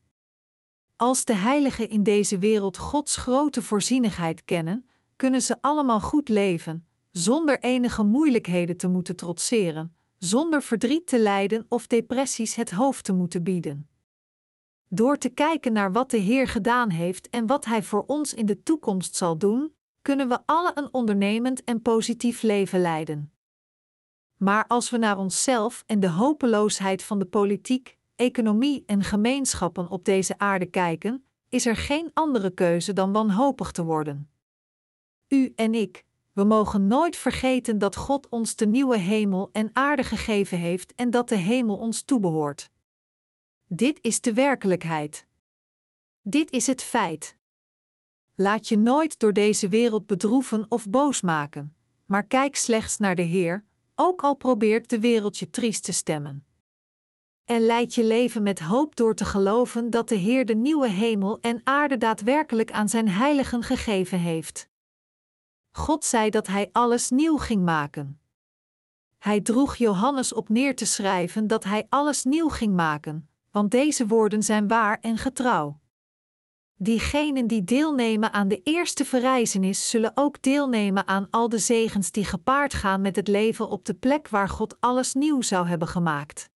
Als 0.96 1.24
de 1.24 1.34
heiligen 1.34 1.88
in 1.88 2.02
deze 2.02 2.38
wereld 2.38 2.76
Gods 2.76 3.16
grote 3.16 3.62
voorzienigheid 3.62 4.44
kennen, 4.44 4.88
kunnen 5.16 5.42
ze 5.42 5.56
allemaal 5.60 6.00
goed 6.00 6.28
leven, 6.28 6.84
zonder 7.10 7.58
enige 7.60 8.02
moeilijkheden 8.02 8.76
te 8.76 8.88
moeten 8.88 9.16
trotseren, 9.16 9.96
zonder 10.18 10.62
verdriet 10.62 11.06
te 11.06 11.18
lijden 11.18 11.66
of 11.68 11.86
depressies 11.86 12.54
het 12.54 12.70
hoofd 12.70 13.04
te 13.04 13.12
moeten 13.12 13.42
bieden. 13.42 13.88
Door 14.88 15.16
te 15.16 15.28
kijken 15.28 15.72
naar 15.72 15.92
wat 15.92 16.10
de 16.10 16.16
Heer 16.16 16.48
gedaan 16.48 16.90
heeft 16.90 17.28
en 17.28 17.46
wat 17.46 17.64
Hij 17.64 17.82
voor 17.82 18.04
ons 18.06 18.34
in 18.34 18.46
de 18.46 18.62
toekomst 18.62 19.16
zal 19.16 19.38
doen, 19.38 19.74
kunnen 20.02 20.28
we 20.28 20.38
alle 20.46 20.72
een 20.74 20.94
ondernemend 20.94 21.64
en 21.64 21.82
positief 21.82 22.42
leven 22.42 22.80
leiden. 22.80 23.32
Maar 24.36 24.66
als 24.66 24.90
we 24.90 24.96
naar 24.96 25.18
onszelf 25.18 25.82
en 25.86 26.00
de 26.00 26.08
hopeloosheid 26.08 27.02
van 27.02 27.18
de 27.18 27.24
politiek, 27.24 27.98
economie 28.16 28.82
en 28.86 29.02
gemeenschappen 29.02 29.88
op 29.88 30.04
deze 30.04 30.38
aarde 30.38 30.66
kijken, 30.66 31.24
is 31.48 31.66
er 31.66 31.76
geen 31.76 32.10
andere 32.14 32.50
keuze 32.50 32.92
dan 32.92 33.12
wanhopig 33.12 33.70
te 33.70 33.84
worden. 33.84 34.30
U 35.28 35.52
en 35.56 35.74
ik, 35.74 36.04
we 36.32 36.44
mogen 36.44 36.87
nooit 36.87 37.16
vergeten 37.16 37.78
dat 37.78 37.96
God 37.96 38.28
ons 38.28 38.56
de 38.56 38.66
nieuwe 38.66 38.99
hemel 38.99 39.49
en 39.52 39.70
aarde 39.72 40.02
gegeven 40.02 40.58
heeft 40.58 40.94
en 40.94 41.10
dat 41.10 41.28
de 41.28 41.37
hemel 41.37 41.76
ons 41.76 42.02
toebehoort. 42.02 42.70
Dit 43.66 43.99
is 44.00 44.20
de 44.20 44.32
werkelijkheid. 44.34 45.26
Dit 46.22 46.50
is 46.50 46.66
het 46.66 46.82
feit. 46.82 47.37
Laat 48.34 48.68
je 48.68 48.78
nooit 48.78 49.18
door 49.18 49.32
deze 49.32 49.68
wereld 49.68 50.06
bedroeven 50.06 50.66
of 50.68 50.88
boos 50.88 51.20
maken, 51.20 51.76
maar 52.06 52.26
kijk 52.26 52.56
slechts 52.56 52.96
naar 52.96 53.14
de 53.14 53.22
Heer, 53.22 53.64
ook 53.94 54.22
al 54.22 54.34
probeert 54.34 54.90
de 54.90 55.00
wereld 55.00 55.38
je 55.38 55.50
triest 55.50 55.84
te 55.84 55.92
stemmen. 55.92 56.44
en 57.44 57.60
leid 57.60 57.94
je 57.94 58.04
leven 58.04 58.42
met 58.42 58.60
hoop 58.60 58.96
door 58.96 59.14
te 59.14 59.25
geloven 59.25 59.90
dat 59.90 60.08
de 60.08 60.14
Heer 60.14 60.46
de 60.46 60.54
nieuwe 60.54 60.88
hemel 60.88 61.38
en 61.40 61.60
aarde 61.64 61.96
daadwerkelijk 61.96 62.72
aan 62.72 62.88
zijn 62.88 63.08
heiligen 63.08 63.62
gegeven 63.62 64.18
heeft. 64.18 64.69
God 65.70 66.04
zei 66.04 66.30
dat 66.30 66.46
hij 66.46 66.68
alles 66.72 67.10
nieuw 67.10 67.36
ging 67.36 67.64
maken. 67.64 68.20
Hij 69.18 69.40
droeg 69.40 69.76
Johannes 69.76 70.32
op 70.32 70.48
neer 70.48 70.76
te 70.76 70.84
schrijven 70.86 71.46
dat 71.46 71.64
hij 71.64 71.86
alles 71.88 72.24
nieuw 72.24 72.48
ging 72.48 72.74
maken, 72.74 73.28
want 73.50 73.70
deze 73.70 74.06
woorden 74.06 74.42
zijn 74.42 74.68
waar 74.68 74.98
en 75.00 75.16
getrouw. 75.18 75.80
Diegenen 76.74 77.46
die 77.46 77.64
deelnemen 77.64 78.32
aan 78.32 78.48
de 78.48 78.62
eerste 78.62 79.04
verrijzenis 79.04 79.90
zullen 79.90 80.12
ook 80.14 80.42
deelnemen 80.42 81.06
aan 81.06 81.26
al 81.30 81.48
de 81.48 81.58
zegens 81.58 82.10
die 82.10 82.24
gepaard 82.24 82.74
gaan 82.74 83.00
met 83.00 83.16
het 83.16 83.28
leven 83.28 83.68
op 83.68 83.84
de 83.84 83.94
plek 83.94 84.28
waar 84.28 84.48
God 84.48 84.80
alles 84.80 85.14
nieuw 85.14 85.42
zou 85.42 85.66
hebben 85.66 85.88
gemaakt. 85.88 86.50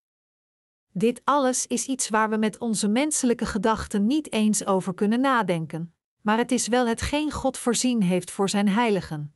Dit 0.91 1.21
alles 1.23 1.67
is 1.67 1.85
iets 1.85 2.09
waar 2.09 2.29
we 2.29 2.37
met 2.37 2.57
onze 2.57 2.87
menselijke 2.87 3.45
gedachten 3.45 4.05
niet 4.05 4.31
eens 4.31 4.65
over 4.65 4.93
kunnen 4.93 5.19
nadenken, 5.19 5.95
maar 6.25 6.37
het 6.37 6.51
is 6.51 6.67
wel 6.67 6.87
hetgeen 6.87 7.31
God 7.31 7.57
voorzien 7.57 8.01
heeft 8.01 8.31
voor 8.31 8.49
zijn 8.49 8.67
heiligen. 8.67 9.35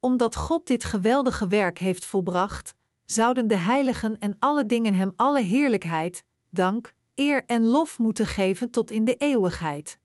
Omdat 0.00 0.36
God 0.36 0.66
dit 0.66 0.84
geweldige 0.84 1.48
werk 1.48 1.78
heeft 1.78 2.04
volbracht, 2.04 2.74
zouden 3.04 3.48
de 3.48 3.56
heiligen 3.56 4.18
en 4.18 4.36
alle 4.38 4.66
dingen 4.66 4.94
hem 4.94 5.12
alle 5.16 5.42
heerlijkheid, 5.42 6.24
dank, 6.50 6.94
eer 7.14 7.44
en 7.46 7.64
lof 7.64 7.98
moeten 7.98 8.26
geven 8.26 8.70
tot 8.70 8.90
in 8.90 9.04
de 9.04 9.16
eeuwigheid. 9.16 9.98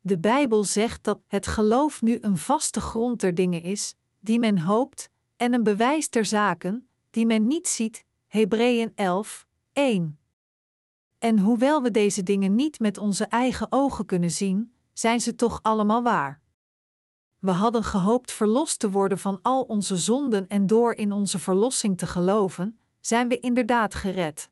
De 0.00 0.18
Bijbel 0.18 0.64
zegt 0.64 1.04
dat 1.04 1.20
het 1.26 1.46
geloof 1.46 2.02
nu 2.02 2.18
een 2.20 2.38
vaste 2.38 2.80
grond 2.80 3.20
der 3.20 3.34
dingen 3.34 3.62
is, 3.62 3.94
die 4.18 4.38
men 4.38 4.58
hoopt, 4.58 5.10
en 5.36 5.54
een 5.54 5.62
bewijs 5.62 6.10
der 6.10 6.24
zaken, 6.24 6.88
die 7.10 7.26
men 7.26 7.46
niet 7.46 7.68
ziet. 7.68 8.04
Hebreeën 8.26 8.92
11, 8.94 9.46
1. 9.72 10.18
En 11.18 11.38
hoewel 11.38 11.82
we 11.82 11.90
deze 11.90 12.22
dingen 12.22 12.54
niet 12.54 12.80
met 12.80 12.98
onze 12.98 13.24
eigen 13.24 13.66
ogen 13.72 14.06
kunnen 14.06 14.30
zien, 14.30 14.72
zijn 15.00 15.20
ze 15.20 15.34
toch 15.34 15.58
allemaal 15.62 16.02
waar. 16.02 16.40
We 17.38 17.50
hadden 17.50 17.84
gehoopt 17.84 18.32
verlost 18.32 18.78
te 18.78 18.90
worden 18.90 19.18
van 19.18 19.38
al 19.42 19.62
onze 19.62 19.96
zonden 19.96 20.48
en 20.48 20.66
door 20.66 20.94
in 20.94 21.12
onze 21.12 21.38
verlossing 21.38 21.98
te 21.98 22.06
geloven, 22.06 22.78
zijn 23.00 23.28
we 23.28 23.38
inderdaad 23.38 23.94
gered 23.94 24.50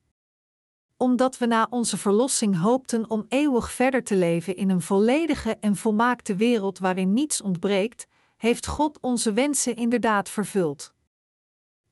omdat 0.99 1.39
we 1.39 1.47
na 1.47 1.67
onze 1.71 1.97
verlossing 1.97 2.61
hoopten 2.61 3.11
om 3.11 3.25
eeuwig 3.29 3.73
verder 3.73 4.05
te 4.05 4.17
leven 4.17 4.57
in 4.57 4.71
een 4.71 4.81
volledige 4.81 5.57
en 5.61 5.77
volmaakte 5.77 6.37
wereld 6.37 6.79
waarin 6.79 7.13
niets 7.13 7.41
ontbreekt, 7.41 8.07
heeft 8.37 8.67
God 8.67 9.01
onze 9.01 9.33
wensen 9.33 9.77
inderdaad 9.77 10.29
vervuld. 10.29 10.93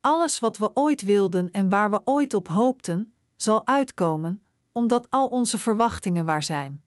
Alles 0.01 0.39
wat 0.39 0.57
we 0.57 0.71
ooit 0.75 1.03
wilden 1.03 1.51
en 1.51 1.69
waar 1.69 1.91
we 1.91 2.01
ooit 2.05 2.35
op 2.35 2.49
hoopten, 2.49 3.15
zal 3.37 3.67
uitkomen, 3.67 4.43
omdat 4.73 5.07
al 5.11 5.27
onze 5.27 5.59
verwachtingen 5.59 6.25
waar 6.25 6.43
zijn. 6.43 6.86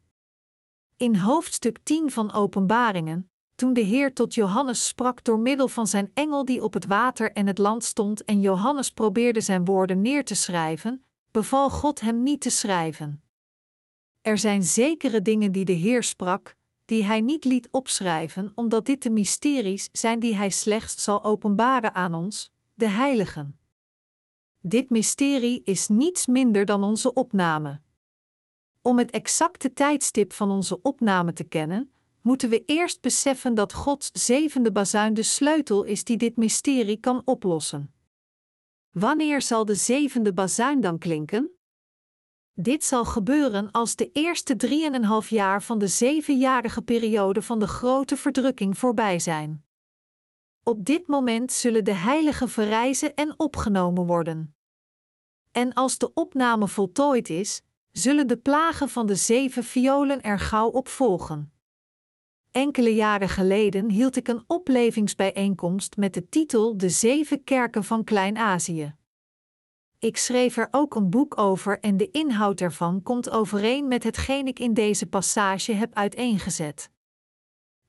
In 0.99 1.15
hoofdstuk 1.15 1.79
10 1.83 2.11
van 2.11 2.31
Openbaringen, 2.31 3.29
toen 3.55 3.73
de 3.73 3.81
Heer 3.81 4.13
tot 4.13 4.33
Johannes 4.33 4.87
sprak 4.87 5.23
door 5.23 5.39
middel 5.39 5.67
van 5.67 5.87
zijn 5.87 6.11
engel 6.13 6.45
die 6.45 6.63
op 6.63 6.73
het 6.73 6.85
water 6.85 7.31
en 7.31 7.47
het 7.47 7.57
land 7.57 7.83
stond 7.83 8.23
en 8.23 8.41
Johannes 8.41 8.91
probeerde 8.91 9.41
zijn 9.41 9.65
woorden 9.65 10.01
neer 10.01 10.25
te 10.25 10.35
schrijven, 10.35 11.03
beval 11.31 11.69
God 11.69 11.99
hem 11.99 12.23
niet 12.23 12.41
te 12.41 12.49
schrijven. 12.49 13.21
Er 14.21 14.37
zijn 14.37 14.63
zekere 14.63 15.21
dingen 15.21 15.51
die 15.51 15.65
de 15.65 15.73
Heer 15.73 16.03
sprak, 16.03 16.55
die 16.85 17.03
hij 17.03 17.21
niet 17.21 17.45
liet 17.45 17.67
opschrijven, 17.71 18.51
omdat 18.55 18.85
dit 18.85 19.03
de 19.03 19.09
mysteries 19.09 19.89
zijn 19.91 20.19
die 20.19 20.35
hij 20.35 20.49
slechts 20.49 21.03
zal 21.03 21.23
openbaren 21.23 21.93
aan 21.93 22.13
ons, 22.13 22.51
de 22.73 22.87
heiligen. 22.87 23.59
Dit 24.61 24.89
mysterie 24.89 25.61
is 25.63 25.87
niets 25.87 26.27
minder 26.27 26.65
dan 26.65 26.83
onze 26.83 27.13
opname. 27.13 27.81
Om 28.81 28.97
het 28.97 29.11
exacte 29.11 29.73
tijdstip 29.73 30.33
van 30.33 30.51
onze 30.51 30.81
opname 30.81 31.33
te 31.33 31.43
kennen, 31.43 31.91
moeten 32.21 32.49
we 32.49 32.63
eerst 32.65 33.01
beseffen 33.01 33.53
dat 33.53 33.73
Gods 33.73 34.09
zevende 34.13 34.71
bazuin 34.71 35.13
de 35.13 35.23
sleutel 35.23 35.83
is 35.83 36.03
die 36.03 36.17
dit 36.17 36.37
mysterie 36.37 36.99
kan 36.99 37.21
oplossen. 37.25 37.93
Wanneer 38.91 39.41
zal 39.41 39.65
de 39.65 39.75
zevende 39.75 40.33
bazuin 40.33 40.81
dan 40.81 40.97
klinken? 40.97 41.51
Dit 42.53 42.83
zal 42.83 43.05
gebeuren 43.05 43.71
als 43.71 43.95
de 43.95 44.11
eerste 44.11 44.55
drieënhalf 44.55 45.29
jaar 45.29 45.63
van 45.63 45.79
de 45.79 45.87
zevenjarige 45.87 46.81
periode 46.81 47.41
van 47.41 47.59
de 47.59 47.67
grote 47.67 48.17
verdrukking 48.17 48.77
voorbij 48.77 49.19
zijn. 49.19 49.65
Op 50.63 50.85
dit 50.85 51.07
moment 51.07 51.51
zullen 51.51 51.83
de 51.83 51.93
heiligen 51.93 52.49
verrijzen 52.49 53.15
en 53.15 53.39
opgenomen 53.39 54.05
worden. 54.05 54.55
En 55.51 55.73
als 55.73 55.97
de 55.97 56.13
opname 56.13 56.67
voltooid 56.67 57.29
is, 57.29 57.61
zullen 57.91 58.27
de 58.27 58.37
plagen 58.37 58.89
van 58.89 59.05
de 59.05 59.15
zeven 59.15 59.63
violen 59.63 60.21
er 60.21 60.39
gauw 60.39 60.67
op 60.69 60.87
volgen. 60.87 61.51
Enkele 62.51 62.95
jaren 62.95 63.29
geleden 63.29 63.89
hield 63.89 64.15
ik 64.15 64.27
een 64.27 64.43
oplevingsbijeenkomst 64.47 65.97
met 65.97 66.13
de 66.13 66.29
titel 66.29 66.77
De 66.77 66.89
Zeven 66.89 67.43
Kerken 67.43 67.83
van 67.83 68.03
Klein-Azië. 68.03 68.95
Ik 69.99 70.17
schreef 70.17 70.57
er 70.57 70.67
ook 70.71 70.95
een 70.95 71.09
boek 71.09 71.37
over 71.37 71.79
en 71.79 71.97
de 71.97 72.11
inhoud 72.11 72.61
ervan 72.61 73.01
komt 73.01 73.29
overeen 73.29 73.87
met 73.87 74.03
hetgeen 74.03 74.47
ik 74.47 74.59
in 74.59 74.73
deze 74.73 75.05
passage 75.05 75.73
heb 75.73 75.93
uiteengezet. 75.93 76.89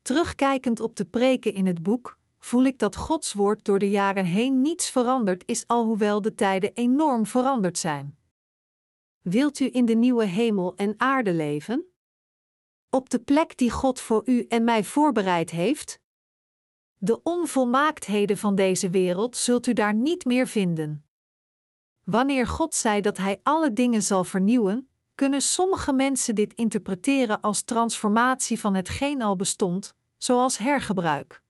Terugkijkend 0.02 0.80
op 0.80 0.96
de 0.96 1.04
preken 1.04 1.54
in 1.54 1.66
het 1.66 1.82
boek, 1.82 2.18
voel 2.38 2.64
ik 2.64 2.78
dat 2.78 2.96
Gods 2.96 3.32
woord 3.32 3.64
door 3.64 3.78
de 3.78 3.90
jaren 3.90 4.24
heen 4.24 4.60
niets 4.60 4.90
veranderd 4.90 5.42
is, 5.46 5.66
alhoewel 5.66 6.22
de 6.22 6.34
tijden 6.34 6.70
enorm 6.74 7.26
veranderd 7.26 7.78
zijn. 7.78 8.18
Wilt 9.20 9.60
u 9.60 9.68
in 9.72 9.84
de 9.84 9.94
nieuwe 9.94 10.24
hemel 10.24 10.74
en 10.76 10.94
aarde 10.96 11.32
leven? 11.32 11.90
op 12.90 13.10
de 13.10 13.18
plek 13.18 13.56
die 13.56 13.70
God 13.70 14.00
voor 14.00 14.22
u 14.24 14.46
en 14.48 14.64
mij 14.64 14.84
voorbereid 14.84 15.50
heeft? 15.50 16.00
De 16.96 17.22
onvolmaaktheden 17.22 18.38
van 18.38 18.54
deze 18.54 18.90
wereld 18.90 19.36
zult 19.36 19.66
u 19.66 19.72
daar 19.72 19.94
niet 19.94 20.24
meer 20.24 20.46
vinden. 20.46 21.04
Wanneer 22.04 22.46
God 22.46 22.74
zei 22.74 23.00
dat 23.00 23.16
Hij 23.16 23.40
alle 23.42 23.72
dingen 23.72 24.02
zal 24.02 24.24
vernieuwen, 24.24 24.88
kunnen 25.14 25.42
sommige 25.42 25.92
mensen 25.92 26.34
dit 26.34 26.54
interpreteren 26.54 27.40
als 27.40 27.62
transformatie 27.62 28.60
van 28.60 28.74
hetgeen 28.74 29.22
al 29.22 29.36
bestond, 29.36 29.94
zoals 30.16 30.58
hergebruik. 30.58 31.42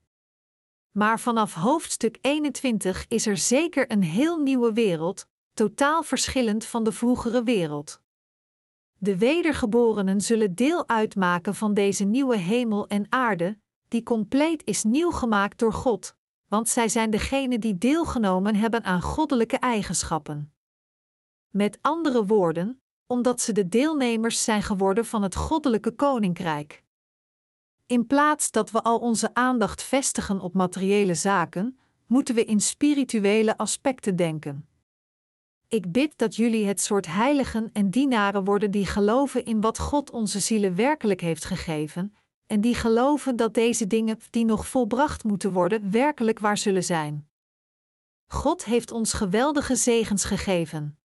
Maar 0.91 1.19
vanaf 1.19 1.53
hoofdstuk 1.53 2.17
21 2.21 3.05
is 3.07 3.25
er 3.25 3.37
zeker 3.37 3.91
een 3.91 4.03
heel 4.03 4.37
nieuwe 4.37 4.73
wereld, 4.73 5.27
totaal 5.53 6.03
verschillend 6.03 6.65
van 6.65 6.83
de 6.83 6.91
vroegere 6.91 7.43
wereld. 7.43 8.01
De 8.97 9.17
wedergeborenen 9.17 10.21
zullen 10.21 10.55
deel 10.55 10.87
uitmaken 10.87 11.55
van 11.55 11.73
deze 11.73 12.03
nieuwe 12.03 12.37
hemel 12.37 12.87
en 12.87 13.05
aarde, 13.09 13.59
die 13.87 14.03
compleet 14.03 14.65
is 14.65 14.83
nieuw 14.83 15.11
gemaakt 15.11 15.59
door 15.59 15.73
God, 15.73 16.15
want 16.47 16.69
zij 16.69 16.89
zijn 16.89 17.09
degenen 17.09 17.59
die 17.59 17.77
deelgenomen 17.77 18.55
hebben 18.55 18.83
aan 18.83 19.01
goddelijke 19.01 19.57
eigenschappen. 19.57 20.53
Met 21.49 21.77
andere 21.81 22.25
woorden, 22.25 22.81
omdat 23.07 23.41
ze 23.41 23.51
de 23.51 23.67
deelnemers 23.67 24.43
zijn 24.43 24.63
geworden 24.63 25.05
van 25.05 25.23
het 25.23 25.35
goddelijke 25.35 25.91
koninkrijk. 25.91 26.83
In 27.85 28.07
plaats 28.07 28.51
dat 28.51 28.71
we 28.71 28.81
al 28.81 28.99
onze 28.99 29.33
aandacht 29.33 29.83
vestigen 29.83 30.39
op 30.39 30.53
materiële 30.53 31.15
zaken, 31.15 31.79
moeten 32.07 32.35
we 32.35 32.45
in 32.45 32.59
spirituele 32.59 33.57
aspecten 33.57 34.15
denken. 34.15 34.69
Ik 35.71 35.91
bid 35.91 36.17
dat 36.17 36.35
jullie 36.35 36.65
het 36.65 36.81
soort 36.81 37.05
heiligen 37.05 37.69
en 37.73 37.89
dienaren 37.89 38.43
worden 38.43 38.71
die 38.71 38.85
geloven 38.85 39.45
in 39.45 39.61
wat 39.61 39.79
God 39.79 40.11
onze 40.11 40.39
zielen 40.39 40.75
werkelijk 40.75 41.21
heeft 41.21 41.45
gegeven, 41.45 42.15
en 42.47 42.61
die 42.61 42.75
geloven 42.75 43.35
dat 43.35 43.53
deze 43.53 43.87
dingen 43.87 44.19
die 44.29 44.45
nog 44.45 44.67
volbracht 44.67 45.23
moeten 45.23 45.51
worden 45.51 45.91
werkelijk 45.91 46.39
waar 46.39 46.57
zullen 46.57 46.83
zijn. 46.83 47.29
God 48.27 48.65
heeft 48.65 48.91
ons 48.91 49.13
geweldige 49.13 49.75
zegens 49.75 50.23
gegeven. 50.25 50.99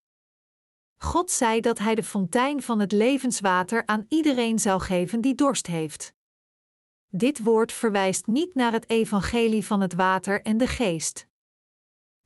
God 0.96 1.30
zei 1.30 1.60
dat 1.60 1.78
Hij 1.78 1.94
de 1.94 2.04
fontein 2.04 2.62
van 2.62 2.80
het 2.80 2.92
levenswater 2.92 3.86
aan 3.86 4.06
iedereen 4.08 4.58
zou 4.58 4.80
geven 4.80 5.20
die 5.20 5.34
dorst 5.34 5.66
heeft. 5.66 6.14
Dit 7.08 7.42
woord 7.42 7.72
verwijst 7.72 8.26
niet 8.26 8.54
naar 8.54 8.72
het 8.72 8.90
evangelie 8.90 9.66
van 9.66 9.80
het 9.80 9.94
water 9.94 10.42
en 10.42 10.56
de 10.56 10.66
geest. 10.66 11.28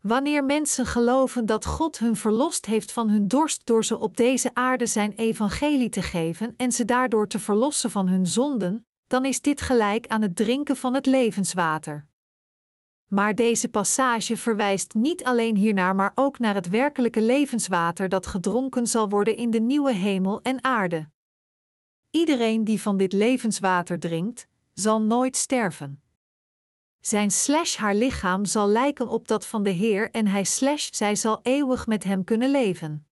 Wanneer 0.01 0.45
mensen 0.45 0.87
geloven 0.87 1.47
dat 1.47 1.67
God 1.67 1.99
hun 1.99 2.17
verlost 2.17 2.67
heeft 2.67 2.93
van 2.93 3.09
hun 3.09 3.29
dorst 3.29 3.67
door 3.67 3.85
ze 3.85 3.99
op 3.99 4.17
deze 4.17 4.51
aarde 4.55 4.87
zijn 4.87 5.13
evangelie 5.13 5.89
te 5.89 6.03
geven 6.03 6.55
en 6.57 6.73
ze 6.73 6.85
daardoor 6.85 7.27
te 7.27 7.39
verlossen 7.39 7.91
van 7.91 8.09
hun 8.09 8.27
zonden, 8.27 8.87
dan 9.07 9.25
is 9.25 9.41
dit 9.41 9.61
gelijk 9.61 10.07
aan 10.07 10.23
het 10.23 10.37
drinken 10.37 10.77
van 10.77 10.95
het 10.95 11.07
levenswater. 11.07 12.07
Maar 13.07 13.35
deze 13.35 13.69
passage 13.69 14.37
verwijst 14.37 14.95
niet 14.95 15.25
alleen 15.25 15.57
hiernaar, 15.57 15.95
maar 15.95 16.13
ook 16.15 16.39
naar 16.39 16.55
het 16.55 16.69
werkelijke 16.69 17.23
levenswater 17.23 18.09
dat 18.09 18.27
gedronken 18.27 18.87
zal 18.87 19.09
worden 19.09 19.37
in 19.37 19.51
de 19.51 19.61
nieuwe 19.61 19.93
hemel 19.93 20.43
en 20.43 20.65
aarde. 20.65 21.09
Iedereen 22.11 22.65
die 22.65 22.81
van 22.81 22.97
dit 22.97 23.13
levenswater 23.13 23.99
drinkt, 23.99 24.47
zal 24.73 25.03
nooit 25.03 25.37
sterven. 25.37 26.03
Zijn 27.01 27.31
slash 27.31 27.77
haar 27.77 27.95
lichaam 27.95 28.45
zal 28.45 28.69
lijken 28.69 29.09
op 29.09 29.29
dat 29.29 29.47
van 29.47 29.63
de 29.63 29.71
Heer 29.71 30.11
en 30.11 30.27
hij 30.27 30.45
slash 30.45 30.89
zij 30.91 31.17
zal 31.17 31.41
eeuwig 31.43 31.87
met 31.87 32.05
hem 32.05 32.25
kunnen 32.25 32.51
leven. 32.51 33.07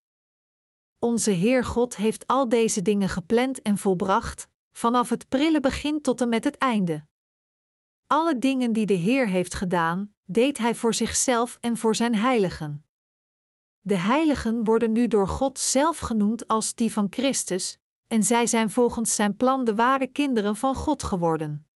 Onze 0.99 1.30
Heer 1.30 1.64
God 1.64 1.97
heeft 1.97 2.26
al 2.26 2.49
deze 2.49 2.83
dingen 2.83 3.09
gepland 3.09 3.62
en 3.62 3.78
volbracht, 3.78 4.49
vanaf 4.73 5.09
het 5.09 5.28
prille 5.28 5.61
begin 5.61 6.00
tot 6.00 6.21
en 6.21 6.28
met 6.28 6.45
het 6.45 6.59
einde. 6.59 7.07
Alle 8.07 8.38
dingen 8.38 8.73
die 8.73 8.87
de 8.87 8.95
Heer 8.95 9.28
heeft 9.28 9.54
gedaan, 9.54 10.14
deed 10.25 10.59
Hij 10.59 10.75
voor 10.75 10.95
zichzelf 10.95 11.59
en 11.61 11.76
voor 11.76 11.95
Zijn 11.95 12.14
heiligen. 12.14 12.85
De 13.80 13.97
heiligen 13.97 14.64
worden 14.64 14.92
nu 14.92 15.09
door 15.09 15.28
God 15.28 15.59
zelf 15.59 15.99
genoemd 15.99 16.49
als 16.49 16.75
die 16.75 16.92
van 16.92 17.07
Christus, 17.11 17.78
en 18.07 18.23
zij 18.23 18.47
zijn 18.47 18.71
volgens 18.71 19.14
Zijn 19.14 19.37
plan 19.37 19.64
de 19.64 19.75
ware 19.75 20.07
kinderen 20.07 20.57
van 20.57 20.75
God 20.75 21.02
geworden. 21.02 21.67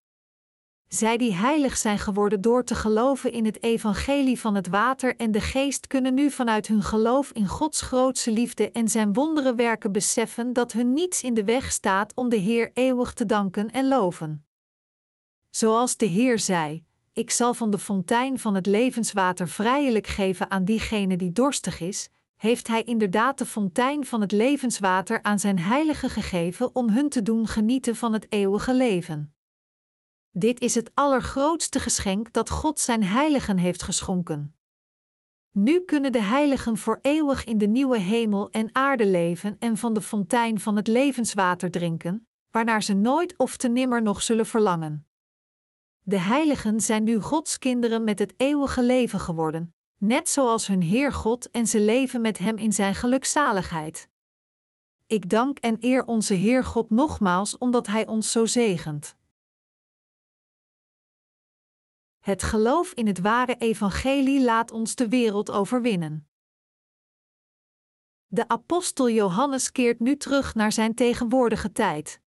Zij 0.94 1.16
die 1.16 1.34
heilig 1.34 1.76
zijn 1.76 1.99
geworden 1.99 2.40
door 2.40 2.64
te 2.64 2.75
geloven 2.75 3.32
in 3.32 3.44
het 3.44 3.62
evangelie 3.62 4.40
van 4.40 4.54
het 4.54 4.68
water 4.68 5.16
en 5.16 5.30
de 5.30 5.40
geest 5.40 5.87
kunnen 5.87 6.14
nu 6.14 6.30
vanuit 6.30 6.66
hun 6.66 6.82
geloof 6.82 7.30
in 7.30 7.46
Gods 7.46 7.80
grootse 7.80 8.30
liefde 8.30 8.70
en 8.70 8.88
zijn 8.88 9.12
wondere 9.12 9.54
werken 9.54 9.92
beseffen 9.92 10.52
dat 10.52 10.72
hun 10.72 10.92
niets 10.92 11.22
in 11.22 11.34
de 11.34 11.44
weg 11.44 11.72
staat 11.72 12.14
om 12.14 12.28
de 12.28 12.37
Heer 12.37 12.70
eeuwig 12.75 13.12
te 13.12 13.26
danken 13.26 13.70
en 13.70 13.88
loven. 13.88 14.46
Zoals 15.50 15.96
de 15.96 16.06
Heer 16.06 16.38
zei: 16.38 16.84
Ik 17.12 17.30
zal 17.30 17.54
van 17.54 17.70
de 17.70 17.78
fontein 17.78 18.38
van 18.38 18.54
het 18.54 18.66
levenswater 18.66 19.49
vrijelijk 19.49 20.06
geven 20.06 20.50
aan 20.50 20.64
diegene 20.64 21.16
die 21.16 21.32
dorstig 21.32 21.80
is, 21.80 22.08
heeft 22.37 22.68
Hij 22.68 22.82
inderdaad 22.82 23.38
de 23.38 23.46
fontein 23.46 24.06
van 24.06 24.20
het 24.20 24.32
levenswater 24.32 25.22
aan 25.22 25.38
zijn 25.38 25.58
heiligen 25.58 26.11
gegeven 26.11 26.75
om 26.75 26.88
hun 26.88 27.08
te 27.08 27.22
doen 27.22 27.46
genieten 27.46 27.96
van 27.96 28.12
het 28.12 28.26
eeuwige 28.28 28.75
leven. 28.75 29.31
Dit 30.34 30.60
is 30.60 30.74
het 30.74 30.90
allergrootste 30.94 31.80
geschenk 31.80 32.32
dat 32.32 32.50
God 32.50 32.80
zijn 32.80 33.02
heiligen 33.02 33.58
heeft 33.58 33.82
geschonken. 33.82 34.56
Nu 35.50 35.80
kunnen 35.80 36.12
de 36.12 36.22
heiligen 36.22 36.76
voor 36.76 36.98
eeuwig 37.02 37.44
in 37.44 37.58
de 37.58 37.66
nieuwe 37.66 37.98
hemel 37.98 38.50
en 38.50 38.68
aarde 38.74 39.06
leven 39.06 39.56
en 39.58 39.76
van 39.76 39.94
de 39.94 40.00
fontein 40.00 40.60
van 40.60 40.76
het 40.76 40.86
levenswater 40.86 41.70
drinken, 41.70 42.26
waarnaar 42.50 42.82
ze 42.82 42.94
nooit 42.94 43.36
of 43.36 43.56
te 43.56 43.68
nimmer 43.68 44.02
nog 44.02 44.22
zullen 44.22 44.46
verlangen. 44.46 45.06
De 46.02 46.18
heiligen 46.18 46.80
zijn 46.80 47.04
nu 47.04 47.20
Gods 47.20 47.58
kinderen 47.58 48.04
met 48.04 48.18
het 48.18 48.34
eeuwige 48.36 48.82
leven 48.82 49.20
geworden, 49.20 49.74
net 49.98 50.28
zoals 50.28 50.66
hun 50.66 50.82
Heer 50.82 51.12
God 51.12 51.50
en 51.50 51.66
ze 51.66 51.80
leven 51.80 52.20
met 52.20 52.38
Hem 52.38 52.56
in 52.56 52.72
Zijn 52.72 52.94
gelukzaligheid. 52.94 54.08
Ik 55.06 55.30
dank 55.30 55.58
en 55.58 55.76
eer 55.80 56.04
onze 56.04 56.34
Heer 56.34 56.64
God 56.64 56.90
nogmaals 56.90 57.58
omdat 57.58 57.86
Hij 57.86 58.06
ons 58.06 58.32
zo 58.32 58.46
zegent. 58.46 59.16
Het 62.23 62.43
geloof 62.43 62.93
in 62.93 63.07
het 63.07 63.21
ware 63.21 63.57
evangelie 63.57 64.45
laat 64.45 64.71
ons 64.71 64.95
de 64.95 65.09
wereld 65.09 65.50
overwinnen. 65.50 66.29
De 68.26 68.49
apostel 68.49 69.11
Johannes 69.11 69.73
keert 69.73 70.00
nu 70.00 70.17
terug 70.17 70.55
naar 70.55 70.73
zijn 70.73 70.95
tegenwoordige 70.95 71.73
tijd. 71.73 72.21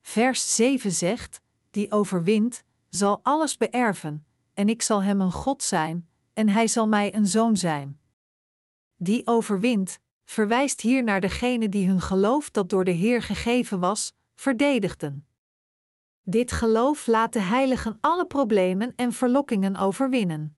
Vers 0.00 0.54
7 0.54 0.92
zegt: 0.92 1.40
Die 1.70 1.92
overwint, 1.92 2.64
zal 2.88 3.20
alles 3.22 3.56
beërven, 3.56 4.26
en 4.54 4.68
ik 4.68 4.82
zal 4.82 5.02
hem 5.02 5.20
een 5.20 5.32
God 5.32 5.62
zijn, 5.62 6.08
en 6.32 6.48
hij 6.48 6.66
zal 6.66 6.88
mij 6.88 7.14
een 7.14 7.26
zoon 7.26 7.56
zijn. 7.56 8.00
Die 8.96 9.26
overwint, 9.26 9.98
verwijst 10.24 10.80
hier 10.80 11.04
naar 11.04 11.20
degene 11.20 11.68
die 11.68 11.88
hun 11.88 12.00
geloof 12.00 12.50
dat 12.50 12.68
door 12.68 12.84
de 12.84 12.90
Heer 12.90 13.22
gegeven 13.22 13.80
was, 13.80 14.12
verdedigden. 14.34 15.26
Dit 16.26 16.52
geloof 16.52 17.06
laat 17.06 17.32
de 17.32 17.40
heiligen 17.40 17.98
alle 18.00 18.26
problemen 18.26 18.92
en 18.96 19.12
verlokkingen 19.12 19.76
overwinnen. 19.76 20.56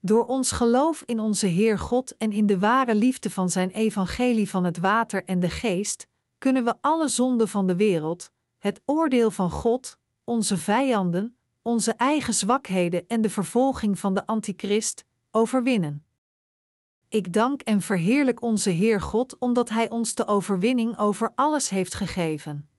Door 0.00 0.26
ons 0.26 0.50
geloof 0.50 1.02
in 1.06 1.20
onze 1.20 1.46
Heer 1.46 1.78
God 1.78 2.16
en 2.16 2.32
in 2.32 2.46
de 2.46 2.58
ware 2.58 2.94
liefde 2.94 3.30
van 3.30 3.50
Zijn 3.50 3.70
evangelie 3.70 4.50
van 4.50 4.64
het 4.64 4.78
water 4.78 5.24
en 5.24 5.40
de 5.40 5.50
geest, 5.50 6.06
kunnen 6.38 6.64
we 6.64 6.74
alle 6.80 7.08
zonden 7.08 7.48
van 7.48 7.66
de 7.66 7.76
wereld, 7.76 8.30
het 8.58 8.80
oordeel 8.84 9.30
van 9.30 9.50
God, 9.50 9.98
onze 10.24 10.56
vijanden, 10.56 11.36
onze 11.62 11.92
eigen 11.92 12.34
zwakheden 12.34 13.04
en 13.08 13.20
de 13.20 13.30
vervolging 13.30 13.98
van 13.98 14.14
de 14.14 14.26
antichrist 14.26 15.04
overwinnen. 15.30 16.04
Ik 17.08 17.32
dank 17.32 17.62
en 17.62 17.80
verheerlijk 17.80 18.42
onze 18.42 18.70
Heer 18.70 19.00
God 19.00 19.38
omdat 19.38 19.68
Hij 19.68 19.90
ons 19.90 20.14
de 20.14 20.26
overwinning 20.26 20.98
over 20.98 21.32
alles 21.34 21.68
heeft 21.68 21.94
gegeven. 21.94 22.69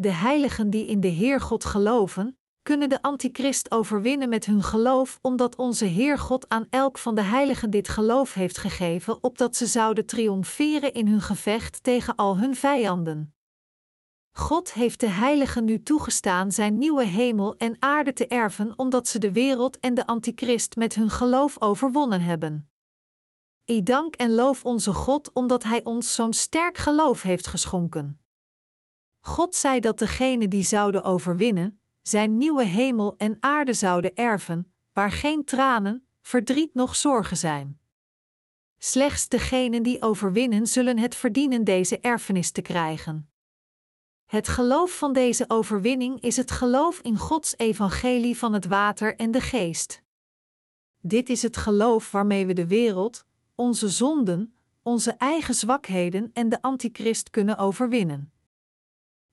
De 0.00 0.12
heiligen 0.12 0.70
die 0.70 0.86
in 0.86 1.00
de 1.00 1.08
Heer 1.08 1.40
God 1.40 1.64
geloven, 1.64 2.38
kunnen 2.62 2.88
de 2.88 3.02
antichrist 3.02 3.70
overwinnen 3.70 4.28
met 4.28 4.44
hun 4.44 4.62
geloof, 4.62 5.18
omdat 5.22 5.56
onze 5.56 5.84
Heer 5.84 6.18
God 6.18 6.48
aan 6.48 6.66
elk 6.70 6.98
van 6.98 7.14
de 7.14 7.22
heiligen 7.22 7.70
dit 7.70 7.88
geloof 7.88 8.34
heeft 8.34 8.58
gegeven, 8.58 9.22
opdat 9.22 9.56
ze 9.56 9.66
zouden 9.66 10.06
triomferen 10.06 10.92
in 10.92 11.08
hun 11.08 11.20
gevecht 11.20 11.82
tegen 11.82 12.16
al 12.16 12.38
hun 12.38 12.54
vijanden. 12.54 13.34
God 14.32 14.72
heeft 14.72 15.00
de 15.00 15.08
heiligen 15.08 15.64
nu 15.64 15.82
toegestaan 15.82 16.52
zijn 16.52 16.78
nieuwe 16.78 17.04
hemel 17.04 17.56
en 17.56 17.76
aarde 17.78 18.12
te 18.12 18.26
erven, 18.26 18.72
omdat 18.76 19.08
ze 19.08 19.18
de 19.18 19.32
wereld 19.32 19.80
en 19.80 19.94
de 19.94 20.06
antichrist 20.06 20.76
met 20.76 20.94
hun 20.94 21.10
geloof 21.10 21.62
overwonnen 21.62 22.20
hebben. 22.20 22.70
Ik 23.64 23.86
dank 23.86 24.14
en 24.14 24.34
loof 24.34 24.64
onze 24.64 24.92
God 24.92 25.32
omdat 25.32 25.62
Hij 25.62 25.84
ons 25.84 26.14
zo'n 26.14 26.32
sterk 26.32 26.76
geloof 26.78 27.22
heeft 27.22 27.46
geschonken. 27.46 28.20
God 29.20 29.54
zei 29.54 29.80
dat 29.80 29.98
degenen 29.98 30.50
die 30.50 30.62
zouden 30.62 31.02
overwinnen, 31.02 31.80
zijn 32.02 32.38
nieuwe 32.38 32.64
hemel 32.64 33.14
en 33.16 33.36
aarde 33.40 33.72
zouden 33.72 34.14
erven, 34.14 34.72
waar 34.92 35.12
geen 35.12 35.44
tranen, 35.44 36.06
verdriet 36.22 36.74
noch 36.74 36.96
zorgen 36.96 37.36
zijn. 37.36 37.80
Slechts 38.78 39.28
degenen 39.28 39.82
die 39.82 40.02
overwinnen 40.02 40.66
zullen 40.66 40.98
het 40.98 41.14
verdienen 41.14 41.64
deze 41.64 42.00
erfenis 42.00 42.50
te 42.50 42.62
krijgen. 42.62 43.30
Het 44.26 44.48
geloof 44.48 44.98
van 44.98 45.12
deze 45.12 45.44
overwinning 45.48 46.20
is 46.20 46.36
het 46.36 46.50
geloof 46.50 47.00
in 47.00 47.16
Gods 47.18 47.54
evangelie 47.56 48.38
van 48.38 48.52
het 48.52 48.66
water 48.66 49.16
en 49.16 49.30
de 49.30 49.40
geest. 49.40 50.02
Dit 51.00 51.28
is 51.28 51.42
het 51.42 51.56
geloof 51.56 52.10
waarmee 52.10 52.46
we 52.46 52.52
de 52.52 52.66
wereld, 52.66 53.24
onze 53.54 53.88
zonden, 53.88 54.54
onze 54.82 55.10
eigen 55.10 55.54
zwakheden 55.54 56.30
en 56.32 56.48
de 56.48 56.62
antichrist 56.62 57.30
kunnen 57.30 57.58
overwinnen. 57.58 58.32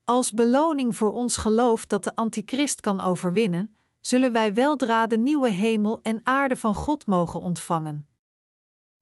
Als 0.10 0.32
beloning 0.32 0.96
voor 0.96 1.14
ons 1.14 1.38
geloof 1.38 1.86
dat 1.86 2.04
de 2.04 2.16
antichrist 2.16 2.80
kan 2.80 3.02
overwinnen, 3.02 3.76
zullen 4.00 4.32
wij 4.32 4.54
weldra 4.54 5.08
de 5.08 5.18
nieuwe 5.18 5.50
hemel 5.50 6.00
en 6.02 6.20
aarde 6.24 6.56
van 6.56 6.76
God 6.76 7.06
mogen 7.06 7.40
ontvangen. 7.40 8.08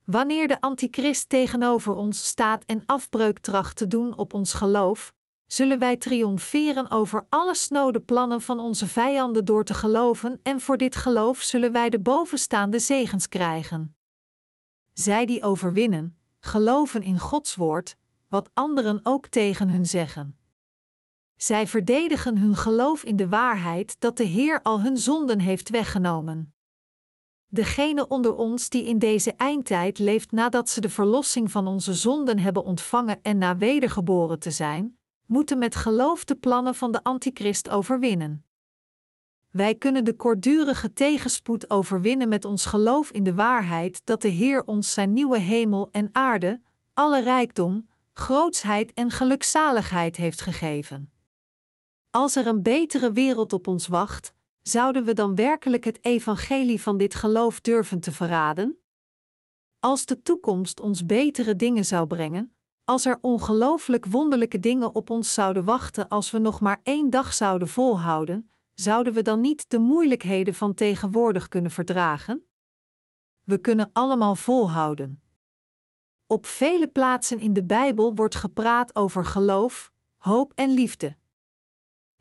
Wanneer 0.03 0.47
de 0.47 0.61
antichrist 0.61 1.29
tegenover 1.29 1.95
ons 1.95 2.25
staat 2.27 2.63
en 2.65 2.83
afbreuk 2.85 3.39
tracht 3.39 3.75
te 3.75 3.87
doen 3.87 4.17
op 4.17 4.33
ons 4.33 4.53
geloof, 4.53 5.13
zullen 5.45 5.79
wij 5.79 5.97
triomferen 5.97 6.91
over 6.91 7.25
alle 7.29 7.55
snode 7.55 7.99
plannen 7.99 8.41
van 8.41 8.59
onze 8.59 8.87
vijanden 8.87 9.45
door 9.45 9.63
te 9.63 9.73
geloven 9.73 10.39
en 10.43 10.61
voor 10.61 10.77
dit 10.77 10.95
geloof 10.95 11.41
zullen 11.41 11.71
wij 11.71 11.89
de 11.89 11.99
bovenstaande 11.99 12.79
zegens 12.79 13.27
krijgen. 13.27 13.95
Zij 14.93 15.25
die 15.25 15.43
overwinnen, 15.43 16.17
geloven 16.39 17.01
in 17.01 17.19
Gods 17.19 17.55
woord, 17.55 17.95
wat 18.29 18.49
anderen 18.53 18.99
ook 19.03 19.27
tegen 19.27 19.69
hun 19.69 19.85
zeggen. 19.85 20.37
Zij 21.37 21.67
verdedigen 21.67 22.37
hun 22.37 22.55
geloof 22.55 23.03
in 23.03 23.15
de 23.15 23.29
waarheid 23.29 23.95
dat 23.99 24.17
de 24.17 24.23
Heer 24.23 24.61
al 24.61 24.81
hun 24.81 24.97
zonden 24.97 25.39
heeft 25.39 25.69
weggenomen. 25.69 26.53
Degene 27.47 28.07
onder 28.07 28.35
ons 28.35 28.69
die 28.69 28.85
in 28.85 28.99
deze 28.99 29.33
eindtijd 29.33 29.99
leeft 29.99 30.31
nadat 30.31 30.69
ze 30.69 30.81
de 30.81 30.89
verlossing 30.89 31.51
van 31.51 31.67
onze 31.67 31.93
zonden 31.93 32.39
hebben 32.39 32.63
ontvangen 32.63 33.19
en 33.21 33.37
na 33.37 33.57
wedergeboren 33.57 34.39
te 34.39 34.51
zijn, 34.51 34.97
moeten 35.25 35.57
met 35.57 35.75
geloof 35.75 36.25
de 36.25 36.35
plannen 36.35 36.75
van 36.75 36.91
de 36.91 37.03
antichrist 37.03 37.69
overwinnen. 37.69 38.45
Wij 39.49 39.75
kunnen 39.75 40.05
de 40.05 40.15
kortdurige 40.15 40.93
tegenspoed 40.93 41.69
overwinnen 41.69 42.29
met 42.29 42.45
ons 42.45 42.65
geloof 42.65 43.11
in 43.11 43.23
de 43.23 43.33
waarheid 43.33 44.01
dat 44.03 44.21
de 44.21 44.27
Heer 44.27 44.63
ons 44.63 44.93
zijn 44.93 45.13
nieuwe 45.13 45.39
hemel 45.39 45.89
en 45.91 46.09
aarde, 46.11 46.61
alle 46.93 47.21
rijkdom, 47.21 47.87
grootsheid 48.13 48.93
en 48.93 49.11
gelukzaligheid 49.11 50.15
heeft 50.15 50.41
gegeven. 50.41 51.14
Als 52.15 52.35
er 52.35 52.47
een 52.47 52.63
betere 52.63 53.11
wereld 53.11 53.53
op 53.53 53.67
ons 53.67 53.87
wacht, 53.87 54.33
zouden 54.61 55.03
we 55.03 55.13
dan 55.13 55.35
werkelijk 55.35 55.83
het 55.83 56.05
evangelie 56.05 56.81
van 56.81 56.97
dit 56.97 57.15
geloof 57.15 57.61
durven 57.61 57.99
te 57.99 58.11
verraden? 58.11 58.79
Als 59.79 60.05
de 60.05 60.21
toekomst 60.21 60.79
ons 60.79 61.05
betere 61.05 61.55
dingen 61.55 61.85
zou 61.85 62.07
brengen, 62.07 62.55
als 62.83 63.05
er 63.05 63.17
ongelooflijk 63.21 64.05
wonderlijke 64.05 64.59
dingen 64.59 64.95
op 64.95 65.09
ons 65.09 65.33
zouden 65.33 65.63
wachten 65.63 66.07
als 66.07 66.31
we 66.31 66.37
nog 66.37 66.61
maar 66.61 66.79
één 66.83 67.09
dag 67.09 67.33
zouden 67.33 67.67
volhouden, 67.67 68.49
zouden 68.73 69.13
we 69.13 69.21
dan 69.21 69.41
niet 69.41 69.69
de 69.69 69.79
moeilijkheden 69.79 70.53
van 70.53 70.73
tegenwoordig 70.73 71.47
kunnen 71.47 71.71
verdragen? 71.71 72.45
We 73.43 73.57
kunnen 73.57 73.89
allemaal 73.93 74.35
volhouden. 74.35 75.21
Op 76.27 76.45
vele 76.45 76.87
plaatsen 76.87 77.39
in 77.39 77.53
de 77.53 77.63
Bijbel 77.63 78.15
wordt 78.15 78.35
gepraat 78.35 78.95
over 78.95 79.25
geloof, 79.25 79.91
hoop 80.17 80.51
en 80.55 80.69
liefde. 80.69 81.15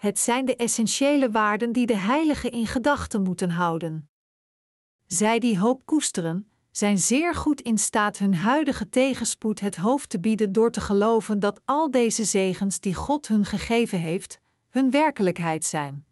Het 0.05 0.19
zijn 0.19 0.45
de 0.45 0.57
essentiële 0.57 1.31
waarden 1.31 1.73
die 1.73 1.87
de 1.87 1.97
heiligen 1.97 2.51
in 2.51 2.67
gedachten 2.67 3.23
moeten 3.23 3.51
houden. 3.51 4.09
Zij 5.07 5.39
die 5.39 5.59
hoop 5.59 5.87
koesteren, 5.87 6.51
zijn 6.71 6.99
zeer 6.99 7.35
goed 7.35 7.61
in 7.61 7.79
staat 7.79 8.19
hun 8.19 8.35
huidige 8.35 8.89
tegenspoed 8.89 9.61
het 9.61 9.77
hoofd 9.77 10.09
te 10.09 10.21
bieden 10.21 10.53
door 10.53 10.71
te 10.71 10.81
geloven 10.81 11.41
dat 11.41 11.61
al 11.65 11.91
deze 11.91 12.25
zegens 12.25 12.81
die 12.81 12.95
God 12.95 13.29
hun 13.29 13.45
gegeven 13.45 13.99
heeft, 13.99 14.41
hun 14.69 14.91
werkelijkheid 14.91 15.65
zijn. 15.65 16.07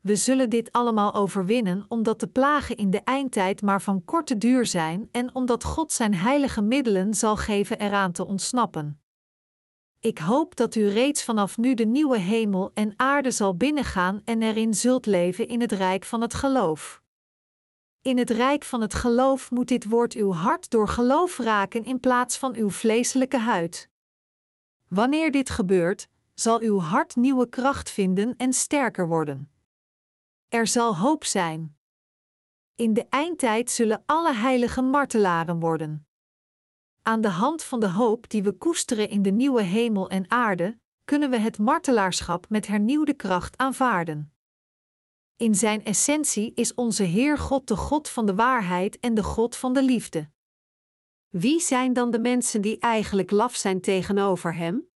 We 0.00 0.16
zullen 0.16 0.50
dit 0.50 0.72
allemaal 0.72 1.14
overwinnen 1.14 1.84
omdat 1.88 2.20
de 2.20 2.28
plagen 2.28 2.76
in 2.76 2.90
de 2.90 3.00
eindtijd 3.00 3.62
maar 3.62 3.82
van 3.82 4.04
korte 4.04 4.38
duur 4.38 4.66
zijn 4.66 5.08
en 5.10 5.34
omdat 5.34 5.64
God 5.64 5.92
zijn 5.92 6.14
heilige 6.14 6.62
middelen 6.62 7.14
zal 7.14 7.36
geven 7.36 7.78
eraan 7.78 8.12
te 8.12 8.26
ontsnappen. 8.26 9.00
Ik 10.00 10.18
hoop 10.18 10.56
dat 10.56 10.74
u 10.74 10.88
reeds 10.88 11.24
vanaf 11.24 11.56
nu 11.56 11.74
de 11.74 11.86
nieuwe 11.86 12.18
hemel 12.18 12.70
en 12.74 12.92
aarde 12.96 13.30
zal 13.30 13.56
binnengaan 13.56 14.20
en 14.24 14.42
erin 14.42 14.74
zult 14.74 15.06
leven 15.06 15.48
in 15.48 15.60
het 15.60 15.72
rijk 15.72 16.04
van 16.04 16.20
het 16.20 16.34
geloof. 16.34 17.02
In 18.02 18.18
het 18.18 18.30
rijk 18.30 18.64
van 18.64 18.80
het 18.80 18.94
geloof 18.94 19.50
moet 19.50 19.68
dit 19.68 19.88
woord 19.88 20.14
uw 20.14 20.32
hart 20.32 20.70
door 20.70 20.88
geloof 20.88 21.38
raken 21.38 21.84
in 21.84 22.00
plaats 22.00 22.38
van 22.38 22.54
uw 22.54 22.70
vleeselijke 22.70 23.38
huid. 23.38 23.90
Wanneer 24.88 25.30
dit 25.30 25.50
gebeurt, 25.50 26.08
zal 26.34 26.60
uw 26.60 26.78
hart 26.78 27.16
nieuwe 27.16 27.48
kracht 27.48 27.90
vinden 27.90 28.36
en 28.36 28.52
sterker 28.52 29.08
worden. 29.08 29.50
Er 30.48 30.66
zal 30.66 30.96
hoop 30.96 31.24
zijn. 31.24 31.76
In 32.74 32.92
de 32.92 33.06
eindtijd 33.08 33.70
zullen 33.70 34.02
alle 34.06 34.34
heiligen 34.34 34.84
martelaren 34.84 35.60
worden. 35.60 36.07
Aan 37.08 37.20
de 37.20 37.28
hand 37.28 37.62
van 37.62 37.80
de 37.80 37.88
hoop 37.88 38.30
die 38.30 38.42
we 38.42 38.52
koesteren 38.52 39.08
in 39.08 39.22
de 39.22 39.30
nieuwe 39.30 39.62
hemel 39.62 40.10
en 40.10 40.30
aarde, 40.30 40.78
kunnen 41.04 41.30
we 41.30 41.38
het 41.38 41.58
martelaarschap 41.58 42.48
met 42.48 42.66
hernieuwde 42.66 43.14
kracht 43.14 43.56
aanvaarden. 43.56 44.32
In 45.36 45.54
zijn 45.54 45.84
essentie 45.84 46.52
is 46.54 46.74
onze 46.74 47.02
Heer 47.02 47.38
God 47.38 47.68
de 47.68 47.76
God 47.76 48.08
van 48.08 48.26
de 48.26 48.34
waarheid 48.34 49.00
en 49.00 49.14
de 49.14 49.22
God 49.22 49.56
van 49.56 49.72
de 49.72 49.82
liefde. 49.82 50.30
Wie 51.28 51.60
zijn 51.60 51.92
dan 51.92 52.10
de 52.10 52.18
mensen 52.18 52.60
die 52.60 52.78
eigenlijk 52.78 53.30
laf 53.30 53.54
zijn 53.54 53.80
tegenover 53.80 54.54
Hem? 54.54 54.88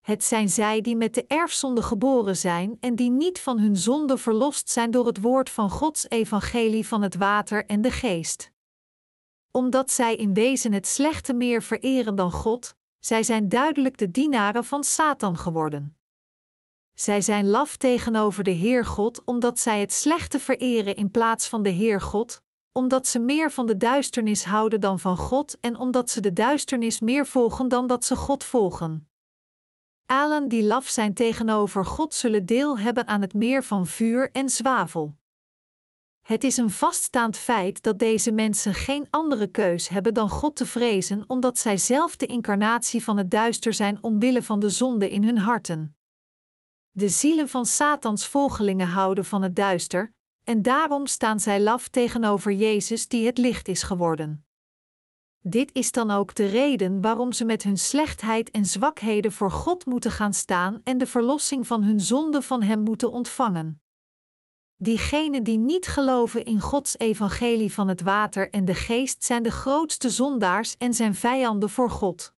Het 0.00 0.24
zijn 0.24 0.48
zij 0.48 0.80
die 0.80 0.96
met 0.96 1.14
de 1.14 1.26
erfzonde 1.26 1.82
geboren 1.82 2.36
zijn 2.36 2.76
en 2.80 2.96
die 2.96 3.10
niet 3.10 3.40
van 3.40 3.58
hun 3.58 3.76
zonde 3.76 4.18
verlost 4.18 4.70
zijn 4.70 4.90
door 4.90 5.06
het 5.06 5.20
woord 5.20 5.50
van 5.50 5.70
Gods 5.70 6.08
evangelie 6.08 6.86
van 6.86 7.02
het 7.02 7.14
water 7.16 7.66
en 7.66 7.80
de 7.80 7.90
geest. 7.90 8.51
Omdat 9.52 9.90
zij 9.90 10.16
in 10.16 10.34
wezen 10.34 10.72
het 10.72 10.86
slechte 10.86 11.32
meer 11.32 11.62
vereren 11.62 12.14
dan 12.14 12.32
God, 12.32 12.76
zij 12.98 13.22
zijn 13.22 13.48
duidelijk 13.48 13.98
de 13.98 14.10
dienaren 14.10 14.64
van 14.64 14.84
Satan 14.84 15.36
geworden. 15.36 15.96
Zij 16.94 17.20
zijn 17.20 17.48
laf 17.48 17.76
tegenover 17.76 18.44
de 18.44 18.50
Heer 18.50 18.84
God 18.84 19.24
omdat 19.24 19.58
zij 19.58 19.80
het 19.80 19.92
slechte 19.92 20.38
vereren 20.38 20.96
in 20.96 21.10
plaats 21.10 21.48
van 21.48 21.62
de 21.62 21.68
Heer 21.68 22.00
God, 22.00 22.42
omdat 22.72 23.06
ze 23.06 23.18
meer 23.18 23.50
van 23.50 23.66
de 23.66 23.76
duisternis 23.76 24.44
houden 24.44 24.80
dan 24.80 24.98
van 24.98 25.16
God 25.16 25.60
en 25.60 25.76
omdat 25.76 26.10
ze 26.10 26.20
de 26.20 26.32
duisternis 26.32 27.00
meer 27.00 27.26
volgen 27.26 27.68
dan 27.68 27.86
dat 27.86 28.04
ze 28.04 28.16
God 28.16 28.44
volgen. 28.44 29.08
Allen 30.06 30.48
die 30.48 30.64
laf 30.64 30.88
zijn 30.88 31.14
tegenover 31.14 31.84
God 31.84 32.14
zullen 32.14 32.46
deel 32.46 32.78
hebben 32.78 33.06
aan 33.06 33.20
het 33.20 33.34
meer 33.34 33.64
van 33.64 33.86
vuur 33.86 34.30
en 34.30 34.48
zwavel. 34.48 35.16
Het 36.22 36.44
is 36.44 36.56
een 36.56 36.70
vaststaand 36.70 37.36
feit 37.36 37.82
dat 37.82 37.98
deze 37.98 38.32
mensen 38.32 38.74
geen 38.74 39.06
andere 39.10 39.46
keus 39.46 39.88
hebben 39.88 40.14
dan 40.14 40.28
God 40.28 40.56
te 40.56 40.66
vrezen, 40.66 41.24
omdat 41.26 41.58
zij 41.58 41.76
zelf 41.76 42.16
de 42.16 42.26
incarnatie 42.26 43.04
van 43.04 43.16
het 43.16 43.30
duister 43.30 43.74
zijn 43.74 43.98
omwille 44.00 44.42
van 44.42 44.60
de 44.60 44.70
zonde 44.70 45.10
in 45.10 45.24
hun 45.24 45.38
harten. 45.38 45.96
De 46.90 47.08
zielen 47.08 47.48
van 47.48 47.66
Satans 47.66 48.26
volgelingen 48.26 48.88
houden 48.88 49.24
van 49.24 49.42
het 49.42 49.56
duister, 49.56 50.14
en 50.44 50.62
daarom 50.62 51.06
staan 51.06 51.40
zij 51.40 51.60
laf 51.60 51.88
tegenover 51.88 52.52
Jezus 52.52 53.08
die 53.08 53.26
het 53.26 53.38
licht 53.38 53.68
is 53.68 53.82
geworden. 53.82 54.46
Dit 55.40 55.70
is 55.72 55.92
dan 55.92 56.10
ook 56.10 56.34
de 56.34 56.46
reden 56.46 57.00
waarom 57.00 57.32
ze 57.32 57.44
met 57.44 57.62
hun 57.62 57.78
slechtheid 57.78 58.50
en 58.50 58.64
zwakheden 58.64 59.32
voor 59.32 59.50
God 59.50 59.86
moeten 59.86 60.10
gaan 60.10 60.34
staan 60.34 60.80
en 60.84 60.98
de 60.98 61.06
verlossing 61.06 61.66
van 61.66 61.82
hun 61.82 62.00
zonde 62.00 62.42
van 62.42 62.62
Hem 62.62 62.80
moeten 62.80 63.10
ontvangen. 63.10 63.81
Diegenen 64.82 65.42
die 65.42 65.58
niet 65.58 65.86
geloven 65.86 66.44
in 66.44 66.60
Gods 66.60 66.98
evangelie 66.98 67.72
van 67.72 67.88
het 67.88 68.00
water 68.00 68.50
en 68.50 68.64
de 68.64 68.74
geest 68.74 69.24
zijn 69.24 69.42
de 69.42 69.50
grootste 69.50 70.10
zondaars 70.10 70.76
en 70.76 70.94
zijn 70.94 71.14
vijanden 71.14 71.70
voor 71.70 71.90
God. 71.90 72.34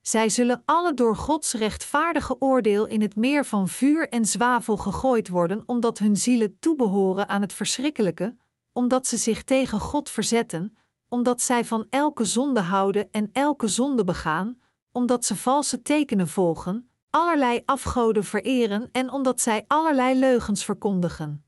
Zij 0.00 0.28
zullen 0.28 0.62
alle 0.64 0.94
door 0.94 1.16
Gods 1.16 1.52
rechtvaardige 1.52 2.40
oordeel 2.40 2.86
in 2.86 3.00
het 3.00 3.16
meer 3.16 3.44
van 3.44 3.68
vuur 3.68 4.08
en 4.08 4.24
zwavel 4.24 4.76
gegooid 4.76 5.28
worden, 5.28 5.62
omdat 5.66 5.98
hun 5.98 6.16
zielen 6.16 6.58
toebehoren 6.58 7.28
aan 7.28 7.40
het 7.40 7.52
verschrikkelijke, 7.52 8.36
omdat 8.72 9.06
ze 9.06 9.16
zich 9.16 9.42
tegen 9.42 9.80
God 9.80 10.10
verzetten, 10.10 10.76
omdat 11.08 11.42
zij 11.42 11.64
van 11.64 11.86
elke 11.90 12.24
zonde 12.24 12.60
houden 12.60 13.08
en 13.10 13.30
elke 13.32 13.68
zonde 13.68 14.04
begaan, 14.04 14.60
omdat 14.92 15.24
ze 15.24 15.36
valse 15.36 15.82
tekenen 15.82 16.28
volgen, 16.28 16.91
allerlei 17.12 17.62
afgoden 17.64 18.24
vereren 18.24 18.88
en 18.92 19.10
omdat 19.10 19.40
zij 19.40 19.64
allerlei 19.66 20.18
leugens 20.18 20.64
verkondigen. 20.64 21.44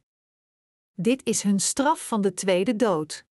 Dit 0.94 1.24
is 1.24 1.42
hun 1.42 1.60
straf 1.60 2.06
van 2.08 2.20
de 2.20 2.34
tweede 2.34 2.76
dood. 2.76 3.24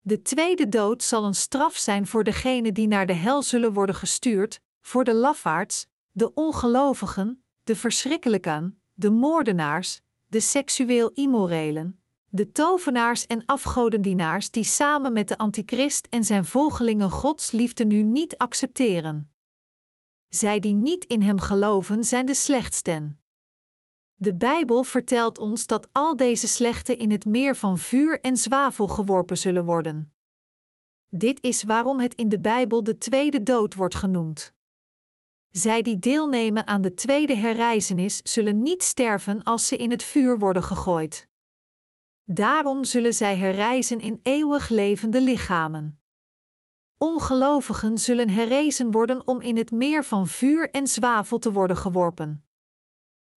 De 0.00 0.22
tweede 0.22 0.68
dood 0.68 1.02
zal 1.02 1.24
een 1.24 1.34
straf 1.34 1.76
zijn 1.76 2.06
voor 2.06 2.24
degenen 2.24 2.74
die 2.74 2.86
naar 2.86 3.06
de 3.06 3.12
hel 3.12 3.42
zullen 3.42 3.72
worden 3.72 3.94
gestuurd, 3.94 4.60
voor 4.80 5.04
de 5.04 5.14
lafaards, 5.14 5.86
de 6.10 6.34
ongelovigen, 6.34 7.42
de 7.64 7.76
verschrikkelijken, 7.76 8.82
de 8.94 9.10
moordenaars, 9.10 10.00
de 10.26 10.40
seksueel 10.40 11.10
immorelen, 11.10 12.00
de 12.28 12.52
tovenaars 12.52 13.26
en 13.26 13.44
afgodendienaars 13.44 14.50
die 14.50 14.64
samen 14.64 15.12
met 15.12 15.28
de 15.28 15.38
antichrist 15.38 16.06
en 16.10 16.24
zijn 16.24 16.44
volgelingen 16.44 17.10
Gods 17.10 17.50
liefde 17.50 17.84
nu 17.84 18.02
niet 18.02 18.36
accepteren. 18.36 19.32
Zij 20.28 20.60
die 20.60 20.74
niet 20.74 21.04
in 21.04 21.22
hem 21.22 21.40
geloven 21.40 22.04
zijn 22.04 22.26
de 22.26 22.34
slechtsten. 22.34 23.20
De 24.14 24.34
Bijbel 24.34 24.82
vertelt 24.82 25.38
ons 25.38 25.66
dat 25.66 25.88
al 25.92 26.16
deze 26.16 26.48
slechten 26.48 26.98
in 26.98 27.10
het 27.10 27.24
meer 27.24 27.56
van 27.56 27.78
vuur 27.78 28.20
en 28.20 28.36
zwavel 28.36 28.88
geworpen 28.88 29.38
zullen 29.38 29.64
worden. 29.64 30.12
Dit 31.08 31.42
is 31.42 31.62
waarom 31.62 32.00
het 32.00 32.14
in 32.14 32.28
de 32.28 32.40
Bijbel 32.40 32.82
de 32.82 32.98
tweede 32.98 33.42
dood 33.42 33.74
wordt 33.74 33.94
genoemd. 33.94 34.54
Zij 35.50 35.82
die 35.82 35.98
deelnemen 35.98 36.66
aan 36.66 36.82
de 36.82 36.94
tweede 36.94 37.36
herreizenis 37.36 38.20
zullen 38.22 38.62
niet 38.62 38.82
sterven 38.82 39.42
als 39.42 39.66
ze 39.66 39.76
in 39.76 39.90
het 39.90 40.02
vuur 40.02 40.38
worden 40.38 40.62
gegooid. 40.62 41.28
Daarom 42.24 42.84
zullen 42.84 43.14
zij 43.14 43.36
herreizen 43.36 44.00
in 44.00 44.20
eeuwig 44.22 44.68
levende 44.68 45.20
lichamen. 45.20 45.97
Ongelovigen 46.98 47.98
zullen 47.98 48.28
herrezen 48.28 48.90
worden 48.90 49.26
om 49.26 49.40
in 49.40 49.56
het 49.56 49.70
meer 49.70 50.04
van 50.04 50.26
vuur 50.26 50.70
en 50.70 50.86
zwavel 50.86 51.38
te 51.38 51.52
worden 51.52 51.76
geworpen. 51.76 52.44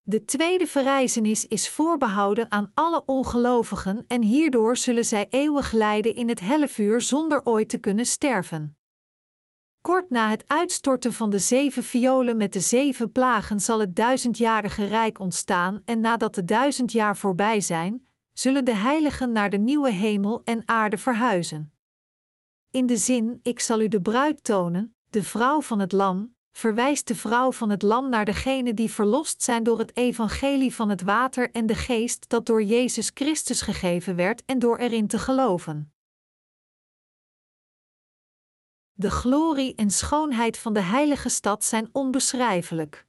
De 0.01 0.25
tweede 0.25 0.67
verrijzenis 0.67 1.47
is 1.47 1.69
voorbehouden 1.69 2.51
aan 2.51 2.71
alle 2.73 3.03
ongelovigen 3.05 4.03
en 4.07 4.21
hierdoor 4.21 4.77
zullen 4.77 5.05
zij 5.05 5.27
eeuwig 5.29 5.71
lijden 5.71 6.15
in 6.15 6.29
het 6.29 6.39
hellevuur 6.39 7.01
zonder 7.01 7.45
ooit 7.45 7.69
te 7.69 7.77
kunnen 7.77 8.05
sterven. 8.05 8.77
Kort 9.81 10.09
na 10.09 10.29
het 10.29 10.43
uitstorten 10.47 11.13
van 11.13 11.29
de 11.29 11.39
zeven 11.39 11.83
violen 11.83 12.37
met 12.37 12.53
de 12.53 12.59
zeven 12.59 13.11
plagen 13.11 13.59
zal 13.59 13.79
het 13.79 13.95
duizendjarige 13.95 14.85
rijk 14.85 15.19
ontstaan 15.19 15.81
en 15.85 15.99
nadat 15.99 16.35
de 16.35 16.45
duizend 16.45 16.91
jaar 16.91 17.17
voorbij 17.17 17.61
zijn, 17.61 18.07
zullen 18.33 18.65
de 18.65 18.75
heiligen 18.75 19.31
naar 19.31 19.49
de 19.49 19.57
nieuwe 19.57 19.91
hemel 19.91 20.41
en 20.43 20.61
aarde 20.65 20.97
verhuizen. 20.97 21.73
In 22.71 22.85
de 22.85 22.97
zin: 22.97 23.39
Ik 23.43 23.59
zal 23.59 23.81
u 23.81 23.87
de 23.87 24.01
bruid 24.01 24.43
tonen, 24.43 24.95
de 25.09 25.23
vrouw 25.23 25.61
van 25.61 25.79
het 25.79 25.91
Lam, 25.91 26.35
verwijst 26.51 27.07
de 27.07 27.15
vrouw 27.15 27.51
van 27.51 27.69
het 27.69 27.81
Lam 27.81 28.09
naar 28.09 28.25
degenen 28.25 28.75
die 28.75 28.91
verlost 28.91 29.41
zijn 29.41 29.63
door 29.63 29.79
het 29.79 29.97
evangelie 29.97 30.75
van 30.75 30.89
het 30.89 31.01
water 31.01 31.51
en 31.51 31.65
de 31.65 31.75
geest 31.75 32.29
dat 32.29 32.45
door 32.45 32.63
Jezus 32.63 33.11
Christus 33.13 33.61
gegeven 33.61 34.15
werd 34.15 34.45
en 34.45 34.59
door 34.59 34.77
erin 34.77 35.07
te 35.07 35.19
geloven. 35.19 35.93
De 38.91 39.11
glorie 39.11 39.75
en 39.75 39.89
schoonheid 39.89 40.57
van 40.57 40.73
de 40.73 40.81
heilige 40.81 41.29
stad 41.29 41.63
zijn 41.63 41.89
onbeschrijfelijk. 41.91 43.07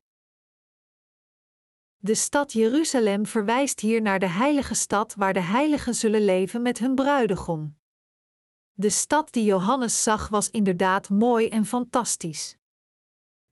De 1.96 2.14
stad 2.14 2.52
Jeruzalem 2.52 3.26
verwijst 3.26 3.80
hier 3.80 4.02
naar 4.02 4.18
de 4.18 4.28
heilige 4.28 4.74
stad 4.74 5.14
waar 5.14 5.32
de 5.32 5.40
heiligen 5.40 5.94
zullen 5.94 6.24
leven 6.24 6.62
met 6.62 6.78
hun 6.78 6.94
bruidegom. 6.94 7.80
De 8.72 8.90
stad 8.90 9.32
die 9.32 9.44
Johannes 9.44 10.02
zag 10.02 10.28
was 10.28 10.50
inderdaad 10.50 11.08
mooi 11.08 11.48
en 11.48 11.66
fantastisch. 11.66 12.56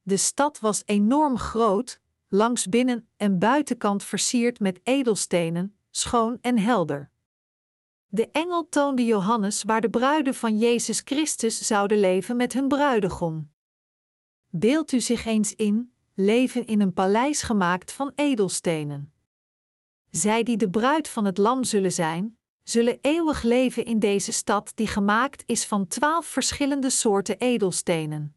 De 0.02 0.16
stad 0.16 0.60
was 0.60 0.82
enorm 0.84 1.38
groot, 1.38 2.00
langs 2.28 2.68
binnen- 2.68 3.08
en 3.16 3.38
buitenkant 3.38 4.02
versierd 4.02 4.60
met 4.60 4.80
edelstenen, 4.82 5.76
schoon 5.90 6.38
en 6.40 6.58
helder. 6.58 7.10
De 8.06 8.30
engel 8.30 8.68
toonde 8.68 9.04
Johannes 9.04 9.62
waar 9.62 9.80
de 9.80 9.90
bruiden 9.90 10.34
van 10.34 10.58
Jezus 10.58 11.00
Christus 11.04 11.66
zouden 11.66 11.98
leven 11.98 12.36
met 12.36 12.52
hun 12.52 12.68
bruidegom. 12.68 13.50
Beeld 14.48 14.92
u 14.92 15.00
zich 15.00 15.24
eens 15.24 15.54
in, 15.54 15.92
leven 16.14 16.66
in 16.66 16.80
een 16.80 16.92
paleis 16.92 17.42
gemaakt 17.42 17.92
van 17.92 18.12
edelstenen. 18.14 19.12
Zij 20.10 20.42
die 20.42 20.56
de 20.56 20.70
bruid 20.70 21.08
van 21.08 21.24
het 21.24 21.38
lam 21.38 21.64
zullen 21.64 21.92
zijn, 21.92 22.38
zullen 22.62 22.98
eeuwig 23.00 23.42
leven 23.42 23.84
in 23.84 23.98
deze 23.98 24.32
stad 24.32 24.72
die 24.74 24.86
gemaakt 24.86 25.42
is 25.46 25.66
van 25.66 25.86
twaalf 25.86 26.26
verschillende 26.26 26.90
soorten 26.90 27.38
edelstenen. 27.38 28.34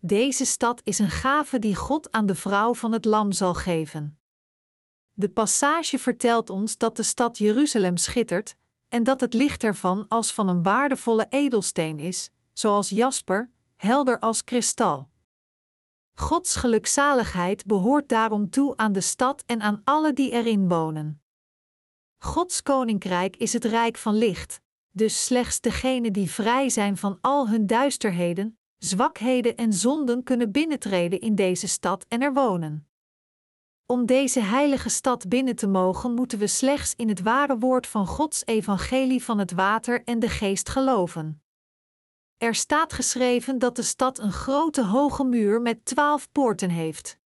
Deze 0.00 0.44
stad 0.44 0.80
is 0.84 0.98
een 0.98 1.10
gave 1.10 1.58
die 1.58 1.74
God 1.74 2.12
aan 2.12 2.26
de 2.26 2.34
vrouw 2.34 2.74
van 2.74 2.92
het 2.92 3.04
Lam 3.04 3.32
zal 3.32 3.54
geven. 3.54 4.18
De 5.12 5.28
passage 5.28 5.98
vertelt 5.98 6.50
ons 6.50 6.78
dat 6.78 6.96
de 6.96 7.02
stad 7.02 7.38
Jeruzalem 7.38 7.96
schittert 7.96 8.56
en 8.88 9.04
dat 9.04 9.20
het 9.20 9.34
licht 9.34 9.64
ervan 9.64 10.08
als 10.08 10.32
van 10.32 10.48
een 10.48 10.62
waardevolle 10.62 11.26
edelsteen 11.28 11.98
is, 11.98 12.30
zoals 12.52 12.88
jasper, 12.88 13.50
helder 13.76 14.18
als 14.18 14.44
kristal. 14.44 15.08
Gods 16.14 16.56
gelukzaligheid 16.56 17.66
behoort 17.66 18.08
daarom 18.08 18.50
toe 18.50 18.76
aan 18.76 18.92
de 18.92 19.00
stad 19.00 19.42
en 19.46 19.60
aan 19.60 19.80
alle 19.84 20.12
die 20.12 20.30
erin 20.30 20.68
wonen. 20.68 21.20
Gods 22.18 22.62
koninkrijk 22.62 23.36
is 23.36 23.52
het 23.52 23.64
rijk 23.64 23.96
van 23.96 24.14
licht, 24.14 24.60
dus 24.90 25.24
slechts 25.24 25.60
degenen 25.60 26.12
die 26.12 26.30
vrij 26.30 26.68
zijn 26.68 26.96
van 26.96 27.18
al 27.20 27.48
hun 27.48 27.66
duisterheden, 27.66 28.58
zwakheden 28.78 29.56
en 29.56 29.72
zonden 29.72 30.22
kunnen 30.22 30.50
binnentreden 30.50 31.20
in 31.20 31.34
deze 31.34 31.68
stad 31.68 32.04
en 32.08 32.22
er 32.22 32.32
wonen. 32.32 32.88
Om 33.86 34.06
deze 34.06 34.40
heilige 34.40 34.88
stad 34.88 35.28
binnen 35.28 35.56
te 35.56 35.66
mogen, 35.66 36.14
moeten 36.14 36.38
we 36.38 36.46
slechts 36.46 36.94
in 36.94 37.08
het 37.08 37.22
ware 37.22 37.58
woord 37.58 37.86
van 37.86 38.06
Gods 38.06 38.46
evangelie 38.46 39.24
van 39.24 39.38
het 39.38 39.52
water 39.52 40.04
en 40.04 40.18
de 40.18 40.28
geest 40.28 40.68
geloven. 40.68 41.42
Er 42.36 42.54
staat 42.54 42.92
geschreven 42.92 43.58
dat 43.58 43.76
de 43.76 43.82
stad 43.82 44.18
een 44.18 44.32
grote 44.32 44.84
hoge 44.84 45.24
muur 45.24 45.62
met 45.62 45.84
twaalf 45.84 46.32
poorten 46.32 46.70
heeft. 46.70 47.18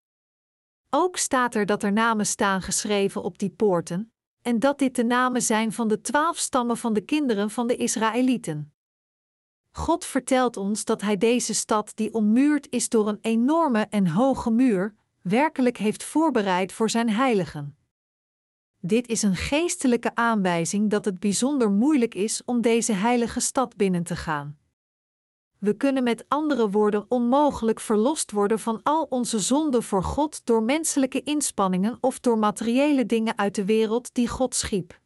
Ook 0.90 1.16
staat 1.16 1.55
er 1.55 1.66
dat 1.66 1.83
er 1.83 1.92
namen 1.92 2.26
staan 2.26 2.62
geschreven 2.62 3.22
op 3.22 3.38
die 3.38 3.50
poorten, 3.50 4.12
en 4.42 4.59
dat 4.59 4.79
dit 4.79 4.96
de 4.96 5.05
namen 5.05 5.42
zijn 5.42 5.72
van 5.72 5.88
de 5.88 6.00
twaalf 6.00 6.38
stammen 6.38 6.76
van 6.76 6.92
de 6.92 7.00
kinderen 7.00 7.50
van 7.50 7.66
de 7.66 7.76
Israëlieten. 7.76 8.72
God 9.70 10.05
vertelt 10.05 10.57
ons 10.57 10.85
dat 10.85 11.00
Hij 11.00 11.16
deze 11.16 11.55
stad, 11.55 11.92
die 11.94 12.14
ommuurd 12.14 12.66
is 12.70 12.88
door 12.88 13.09
een 13.09 13.18
enorme 13.20 13.87
en 13.90 14.07
hoge 14.07 14.50
muur, 14.50 14.94
werkelijk 15.22 15.76
heeft 15.76 16.05
voorbereid 16.05 16.72
voor 16.72 16.90
Zijn 16.90 17.11
heiligen. 17.11 17.76
Dit 18.81 19.09
is 19.09 19.22
een 19.22 19.37
geestelijke 19.37 20.14
aanwijzing 20.14 20.90
dat 20.90 21.05
het 21.05 21.20
bijzonder 21.20 21.70
moeilijk 21.70 22.14
is 22.14 22.42
om 22.44 22.61
deze 22.61 22.92
heilige 22.92 23.40
stad 23.40 23.76
binnen 23.76 24.03
te 24.03 24.16
gaan. 24.16 24.59
We 25.60 25.76
kunnen 25.76 26.02
met 26.02 26.24
andere 26.28 26.70
woorden 26.70 27.04
onmogelijk 27.08 27.80
verlost 27.80 28.30
worden 28.30 28.58
van 28.58 28.80
al 28.82 29.06
onze 29.10 29.38
zonden 29.38 29.82
voor 29.82 30.02
God 30.02 30.40
door 30.44 30.62
menselijke 30.62 31.22
inspanningen 31.22 31.98
of 32.00 32.20
door 32.20 32.38
materiële 32.38 33.06
dingen 33.06 33.38
uit 33.38 33.54
de 33.54 33.64
wereld 33.64 34.14
die 34.14 34.28
God 34.28 34.54
schiep. 34.54 35.00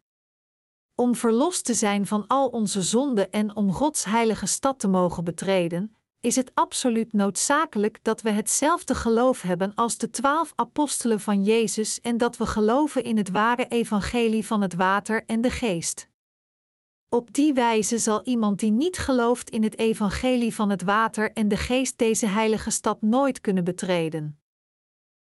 Om 0.94 1.14
verlost 1.14 1.64
te 1.64 1.74
zijn 1.74 2.06
van 2.06 2.26
al 2.26 2.48
onze 2.48 2.82
zonden 2.82 3.30
en 3.30 3.56
om 3.56 3.72
Gods 3.72 4.04
heilige 4.04 4.46
stad 4.46 4.78
te 4.78 4.88
mogen 4.88 5.24
betreden, 5.24 5.96
is 6.20 6.36
het 6.36 6.50
absoluut 6.54 7.12
noodzakelijk 7.12 7.98
dat 8.02 8.22
we 8.22 8.30
hetzelfde 8.30 8.94
geloof 8.94 9.42
hebben 9.42 9.74
als 9.74 9.98
de 9.98 10.10
twaalf 10.10 10.52
apostelen 10.54 11.20
van 11.20 11.42
Jezus 11.42 12.00
en 12.00 12.16
dat 12.16 12.36
we 12.36 12.46
geloven 12.46 13.04
in 13.04 13.16
het 13.16 13.30
ware 13.30 13.66
evangelie 13.68 14.46
van 14.46 14.60
het 14.62 14.74
water 14.74 15.24
en 15.26 15.40
de 15.40 15.50
geest. 15.50 16.08
Op 17.14 17.32
die 17.32 17.52
wijze 17.52 17.98
zal 17.98 18.22
iemand 18.22 18.58
die 18.58 18.70
niet 18.70 18.98
gelooft 18.98 19.50
in 19.50 19.62
het 19.62 19.78
evangelie 19.78 20.54
van 20.54 20.70
het 20.70 20.82
water 20.82 21.32
en 21.32 21.48
de 21.48 21.56
geest 21.56 21.98
deze 21.98 22.26
heilige 22.26 22.70
stad 22.70 23.02
nooit 23.02 23.40
kunnen 23.40 23.64
betreden. 23.64 24.40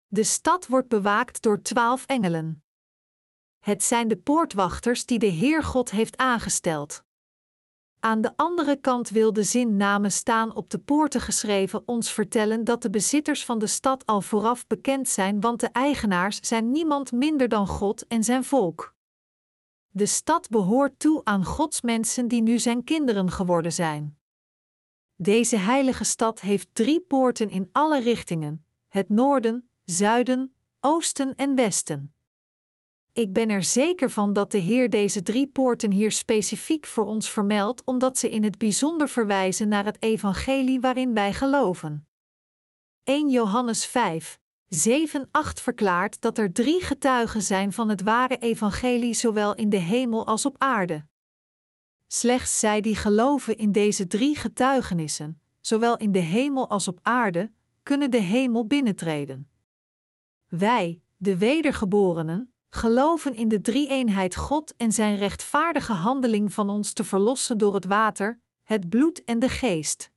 De 0.08 0.24
stad 0.24 0.68
wordt 0.68 0.88
bewaakt 0.88 1.42
door 1.42 1.62
twaalf 1.62 2.06
engelen. 2.06 2.64
Het 3.60 3.84
zijn 3.84 4.08
de 4.08 4.18
poortwachters 4.18 5.06
die 5.06 5.20
de 5.20 5.26
Heer 5.26 5.64
God 5.64 5.92
heeft 5.92 6.18
aangesteld. 6.18 7.04
Aan 8.00 8.22
de 8.22 8.34
andere 8.36 8.76
kant 8.76 9.10
wil 9.10 9.34
de 9.34 9.44
zin 9.44 9.78
namen 9.78 10.12
staan 10.12 10.56
op 10.56 10.70
de 10.70 10.80
poorten 10.80 11.22
geschreven 11.22 11.84
ons 11.86 12.12
vertellen 12.12 12.64
dat 12.64 12.82
de 12.82 12.90
bezitters 12.90 13.46
van 13.46 13.60
de 13.60 13.68
stad 13.68 14.06
al 14.06 14.22
vooraf 14.22 14.68
bekend 14.68 15.10
zijn, 15.10 15.42
want 15.42 15.60
de 15.60 15.68
eigenaars 15.68 16.40
zijn 16.42 16.72
niemand 16.72 17.12
minder 17.12 17.48
dan 17.48 17.68
God 17.68 18.08
en 18.08 18.24
zijn 18.24 18.44
volk. 18.44 18.94
De 19.94 20.06
stad 20.06 20.50
behoort 20.50 21.00
toe 21.00 21.22
aan 21.24 21.46
Gods 21.46 21.82
mensen 21.82 22.28
die 22.28 22.42
nu 22.42 22.60
zijn 22.60 22.84
kinderen 22.84 23.32
geworden 23.32 23.74
zijn. 23.74 24.18
Deze 25.16 25.58
heilige 25.58 26.04
stad 26.04 26.42
heeft 26.42 26.68
drie 26.74 27.00
poorten 27.00 27.50
in 27.50 27.70
alle 27.72 28.00
richtingen: 28.00 28.66
het 28.88 29.10
noorden, 29.10 29.70
zuiden, 29.84 30.56
oosten 30.80 31.36
en 31.36 31.56
westen. 31.56 32.14
Ik 33.14 33.34
ben 33.34 33.50
er 33.50 33.64
zeker 33.64 34.10
van 34.10 34.34
dat 34.34 34.52
de 34.52 34.58
Heer 34.58 34.90
deze 34.90 35.22
drie 35.22 35.48
poorten 35.48 35.92
hier 35.92 36.12
specifiek 36.12 36.86
voor 36.86 37.06
ons 37.06 37.30
vermeldt, 37.30 37.82
omdat 37.86 38.18
ze 38.18 38.30
in 38.30 38.44
het 38.44 38.58
bijzonder 38.58 39.10
verwijzen 39.10 39.68
naar 39.68 39.86
het 39.86 40.02
evangelie 40.02 40.80
waarin 40.80 41.14
wij 41.14 41.34
geloven. 41.34 42.08
1 43.04 43.30
Johannes 43.30 43.86
5, 43.86 44.40
7, 44.74 45.28
8 45.32 45.62
verklaart 45.62 46.22
dat 46.22 46.38
er 46.38 46.54
drie 46.54 46.82
getuigen 46.82 47.42
zijn 47.42 47.74
van 47.74 47.90
het 47.90 48.02
ware 48.02 48.38
evangelie 48.38 49.14
zowel 49.14 49.56
in 49.56 49.70
de 49.70 49.78
hemel 49.78 50.28
als 50.28 50.46
op 50.46 50.56
aarde. 50.58 51.06
Slechts 52.08 52.60
zij 52.60 52.82
die 52.82 52.96
geloven 52.96 53.58
in 53.58 53.72
deze 53.72 54.08
drie 54.08 54.36
getuigenissen, 54.36 55.42
zowel 55.60 55.98
in 55.98 56.12
de 56.12 56.20
hemel 56.20 56.70
als 56.70 56.88
op 56.88 57.00
aarde, 57.02 57.52
kunnen 57.84 58.12
de 58.12 58.22
hemel 58.22 58.68
binnentreden. 58.68 59.50
Wij, 60.48 61.02
de 61.18 61.38
wedergeborenen, 61.38 62.54
geloven 62.70 63.36
in 63.36 63.48
de 63.48 63.62
drie-eenheid 63.62 64.36
God 64.36 64.76
en 64.76 64.92
zijn 64.92 65.18
rechtvaardige 65.18 65.94
handeling 65.94 66.54
van 66.54 66.70
ons 66.70 66.94
te 66.94 67.04
verlossen 67.04 67.58
door 67.58 67.74
het 67.74 67.86
water, 67.86 68.40
het 68.64 68.90
bloed 68.90 69.24
en 69.24 69.40
de 69.40 69.50
geest. 69.50 70.11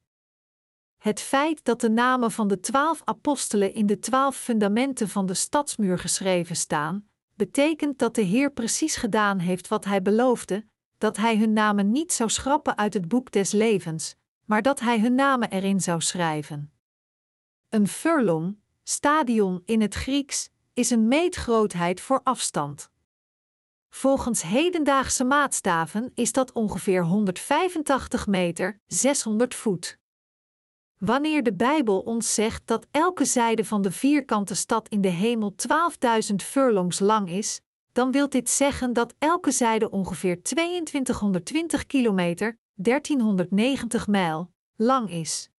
Het 1.05 1.21
feit 1.21 1.65
dat 1.65 1.81
de 1.81 1.91
namen 1.91 2.31
van 2.31 2.49
de 2.49 2.61
twaalf 2.61 3.03
apostelen 3.05 3.75
in 3.75 3.87
de 3.87 3.99
twaalf 3.99 4.37
fundamenten 4.37 5.09
van 5.09 5.27
de 5.27 5.35
stadsmuur 5.35 5.99
geschreven 5.99 6.57
staan, 6.57 7.09
betekent 7.35 7.99
dat 7.99 8.15
de 8.15 8.23
Heer 8.23 8.53
precies 8.53 8.97
gedaan 8.97 9.39
heeft 9.39 9.69
wat 9.69 9.85
Hij 9.85 10.03
beloofde: 10.03 10.67
dat 10.99 11.17
Hij 11.17 11.39
hun 11.39 11.53
namen 11.53 11.91
niet 11.91 12.13
zou 12.13 12.31
schrappen 12.31 12.77
uit 12.77 12.95
het 12.95 13.09
boek 13.09 13.33
des 13.33 13.53
levens, 13.53 14.17
maar 14.45 14.63
dat 14.63 14.81
Hij 14.81 15.01
hun 15.01 15.15
namen 15.15 15.51
erin 15.51 15.81
zou 15.81 16.01
schrijven. 16.01 16.73
Een 17.69 17.89
furlong, 17.89 18.57
stadion 18.83 19.63
in 19.65 19.81
het 19.81 19.95
Grieks, 19.95 20.51
is 20.75 20.91
een 20.91 21.09
meetgrootheid 21.09 22.01
voor 22.01 22.21
afstand. 22.23 22.91
Volgens 23.89 24.43
hedendaagse 24.43 25.25
maatstaven 25.25 26.11
is 26.15 26.33
dat 26.33 26.53
ongeveer 26.53 27.05
185 27.05 28.27
meter, 28.27 28.81
600 28.87 29.55
voet. 29.55 30.03
Wanneer 31.05 31.43
de 31.43 31.55
Bijbel 31.55 32.01
ons 32.01 32.35
zegt 32.35 32.67
dat 32.67 32.87
elke 32.91 33.25
zijde 33.25 33.65
van 33.65 33.83
de 33.83 33.91
vierkante 33.91 34.55
stad 34.55 34.89
in 34.89 35.01
de 35.01 35.09
hemel 35.09 35.55
12.000 36.31 36.35
furlongs 36.37 36.99
lang 36.99 37.31
is, 37.31 37.61
dan 37.93 38.13
wil 38.13 38.29
dit 38.29 38.51
zeggen 38.51 38.93
dat 38.93 39.15
elke 39.19 39.51
zijde 39.51 39.91
ongeveer 39.91 40.43
2220 40.43 41.87
kilometer, 41.87 42.59
1390 42.75 44.07
mijl, 44.07 44.51
lang 44.77 45.11
is. 45.11 45.51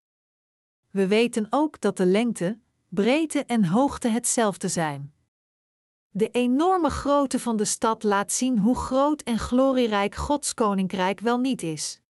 We 0.92 1.08
weten 1.08 1.48
ook 1.50 1.82
dat 1.82 1.98
de 1.98 2.06
lengte, 2.06 2.60
breedte 2.90 3.44
en 3.44 3.66
hoogte 3.66 4.08
hetzelfde 4.08 4.68
zijn. 4.68 5.14
De 6.10 6.30
enorme 6.30 6.90
grootte 6.90 7.40
van 7.40 7.58
de 7.58 7.66
stad 7.66 8.04
laat 8.04 8.32
zien 8.32 8.60
hoe 8.60 8.76
groot 8.76 9.22
en 9.22 9.40
glorierijk 9.40 10.16
Gods 10.16 10.54
koninkrijk 10.54 11.20
wel 11.20 11.38
niet 11.38 11.64
is. 11.64 12.02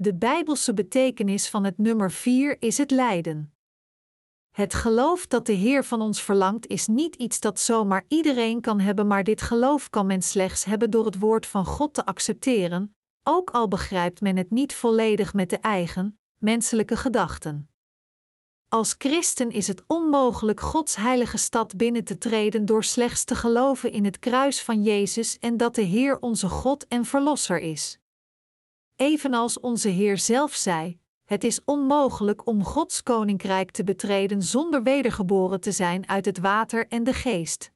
De 0.00 0.14
bijbelse 0.14 0.74
betekenis 0.74 1.48
van 1.48 1.64
het 1.64 1.78
nummer 1.78 2.10
4 2.10 2.56
is 2.62 2.78
het 2.78 2.90
lijden. 2.90 3.54
Het 4.50 4.74
geloof 4.74 5.26
dat 5.26 5.46
de 5.46 5.52
Heer 5.52 5.84
van 5.84 6.00
ons 6.00 6.22
verlangt 6.22 6.66
is 6.66 6.86
niet 6.86 7.14
iets 7.14 7.40
dat 7.40 7.60
zomaar 7.60 8.04
iedereen 8.08 8.60
kan 8.60 8.80
hebben, 8.80 9.06
maar 9.06 9.24
dit 9.24 9.42
geloof 9.42 9.90
kan 9.90 10.06
men 10.06 10.22
slechts 10.22 10.64
hebben 10.64 10.90
door 10.90 11.04
het 11.04 11.18
woord 11.18 11.46
van 11.46 11.64
God 11.64 11.94
te 11.94 12.06
accepteren, 12.06 12.96
ook 13.22 13.50
al 13.50 13.68
begrijpt 13.68 14.20
men 14.20 14.36
het 14.36 14.50
niet 14.50 14.74
volledig 14.74 15.34
met 15.34 15.50
de 15.50 15.58
eigen, 15.58 16.20
menselijke 16.36 16.96
gedachten. 16.96 17.70
Als 18.68 18.94
christen 18.98 19.50
is 19.50 19.68
het 19.68 19.84
onmogelijk 19.86 20.60
Gods 20.60 20.96
heilige 20.96 21.38
stad 21.38 21.76
binnen 21.76 22.04
te 22.04 22.18
treden 22.18 22.66
door 22.66 22.84
slechts 22.84 23.24
te 23.24 23.34
geloven 23.34 23.92
in 23.92 24.04
het 24.04 24.18
kruis 24.18 24.62
van 24.62 24.82
Jezus 24.82 25.38
en 25.38 25.56
dat 25.56 25.74
de 25.74 25.82
Heer 25.82 26.18
onze 26.18 26.48
God 26.48 26.86
en 26.86 27.04
Verlosser 27.04 27.58
is. 27.58 27.98
Evenals 28.98 29.60
onze 29.60 29.88
Heer 29.88 30.18
zelf 30.18 30.54
zei: 30.54 30.98
Het 31.24 31.44
is 31.44 31.60
onmogelijk 31.64 32.46
om 32.46 32.64
Gods 32.64 33.02
koninkrijk 33.02 33.70
te 33.70 33.84
betreden 33.84 34.42
zonder 34.42 34.82
wedergeboren 34.82 35.60
te 35.60 35.72
zijn 35.72 36.08
uit 36.08 36.24
het 36.24 36.38
water 36.38 36.86
en 36.88 37.04
de 37.04 37.12
geest. 37.12 37.70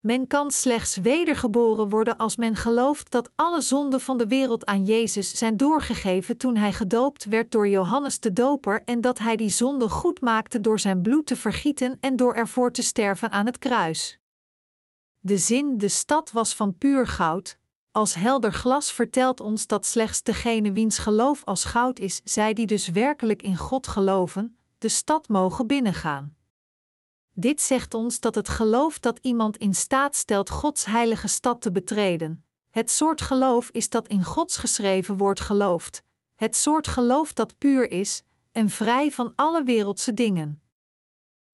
Men 0.00 0.26
kan 0.26 0.50
slechts 0.50 0.96
wedergeboren 0.96 1.88
worden 1.88 2.16
als 2.16 2.36
men 2.36 2.56
gelooft 2.56 3.10
dat 3.10 3.30
alle 3.34 3.60
zonden 3.60 4.00
van 4.00 4.18
de 4.18 4.26
wereld 4.26 4.66
aan 4.66 4.84
Jezus 4.84 5.34
zijn 5.34 5.56
doorgegeven 5.56 6.36
toen 6.36 6.56
hij 6.56 6.72
gedoopt 6.72 7.24
werd 7.24 7.50
door 7.50 7.68
Johannes 7.68 8.20
de 8.20 8.32
Doper 8.32 8.82
en 8.84 9.00
dat 9.00 9.18
hij 9.18 9.36
die 9.36 9.50
zonde 9.50 9.88
goed 9.88 10.20
maakte 10.20 10.60
door 10.60 10.78
zijn 10.78 11.02
bloed 11.02 11.26
te 11.26 11.36
vergieten 11.36 11.96
en 12.00 12.16
door 12.16 12.34
ervoor 12.34 12.72
te 12.72 12.82
sterven 12.82 13.30
aan 13.30 13.46
het 13.46 13.58
kruis. 13.58 14.18
De 15.18 15.38
zin 15.38 15.78
de 15.78 15.88
stad 15.88 16.32
was 16.32 16.54
van 16.54 16.78
puur 16.78 17.06
goud, 17.06 17.58
als 17.90 18.14
helder 18.14 18.52
glas 18.52 18.92
vertelt 18.92 19.40
ons 19.40 19.66
dat 19.66 19.86
slechts 19.86 20.22
degene 20.22 20.72
wiens 20.72 20.98
geloof 20.98 21.44
als 21.44 21.64
goud 21.64 21.98
is, 21.98 22.20
zij 22.24 22.54
die 22.54 22.66
dus 22.66 22.88
werkelijk 22.88 23.42
in 23.42 23.56
God 23.56 23.86
geloven, 23.86 24.58
de 24.78 24.88
stad 24.88 25.28
mogen 25.28 25.66
binnengaan. 25.66 26.36
Dit 27.32 27.60
zegt 27.60 27.94
ons 27.94 28.20
dat 28.20 28.34
het 28.34 28.48
geloof 28.48 28.98
dat 28.98 29.18
iemand 29.22 29.56
in 29.56 29.74
staat 29.74 30.16
stelt 30.16 30.50
Gods 30.50 30.84
heilige 30.84 31.28
stad 31.28 31.60
te 31.60 31.72
betreden, 31.72 32.44
het 32.70 32.90
soort 32.90 33.20
geloof 33.20 33.70
is 33.70 33.88
dat 33.88 34.08
in 34.08 34.24
Gods 34.24 34.56
geschreven 34.56 35.16
woord 35.16 35.40
gelooft, 35.40 36.02
het 36.34 36.56
soort 36.56 36.86
geloof 36.86 37.32
dat 37.32 37.58
puur 37.58 37.90
is 37.90 38.22
en 38.52 38.70
vrij 38.70 39.10
van 39.10 39.32
alle 39.34 39.62
wereldse 39.62 40.14
dingen. 40.14 40.62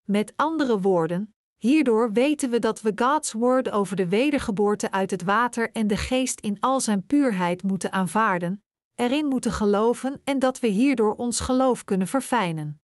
Met 0.04 0.34
andere 0.36 0.80
woorden, 0.80 1.36
hierdoor 1.63 2.12
weten 2.12 2.49
we 2.49 2.60
dat 2.60 2.82
we 2.82 2.91
Gods 2.95 3.32
woord 3.32 3.69
over 3.69 3.95
de 3.95 4.08
wedergeboorte 4.08 4.91
uit 4.91 5.12
het 5.12 5.23
water 5.23 5.71
en 5.71 5.88
de 5.88 5.97
geest 5.97 6.39
in 6.39 6.60
al 6.60 6.80
zijn 6.80 7.06
puurheid 7.06 7.63
moeten 7.63 7.91
aanvaarden, 7.91 8.63
erin 8.95 9.26
moeten 9.26 9.52
geloven 9.52 10.21
en 10.23 10.39
dat 10.39 10.60
we 10.60 10.67
hierdoor 10.67 11.15
ons 11.15 11.39
geloof 11.39 11.84
kunnen 11.84 12.08
verfijnen. 12.08 12.82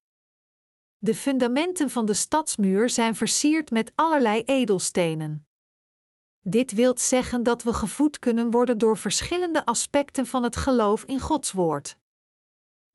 De 0.98 1.16
fundamenten 1.16 1.90
van 1.90 2.06
de 2.06 2.14
stadsmuur 2.14 2.90
zijn 2.90 3.16
versierd 3.16 3.72
met 3.72 3.92
allerlei 3.96 4.42
edelstenen. 4.42 5.48
Dit 6.42 6.72
wil 6.72 6.98
zeggen 6.98 7.44
dat 7.44 7.64
we 7.64 7.74
gevoed 7.74 8.20
kunnen 8.20 8.52
worden 8.52 8.78
door 8.78 8.98
verschillende 8.98 9.66
aspecten 9.66 10.26
van 10.26 10.44
het 10.44 10.56
geloof 10.56 11.04
in 11.04 11.20
Gods 11.20 11.52
woord. 11.52 11.98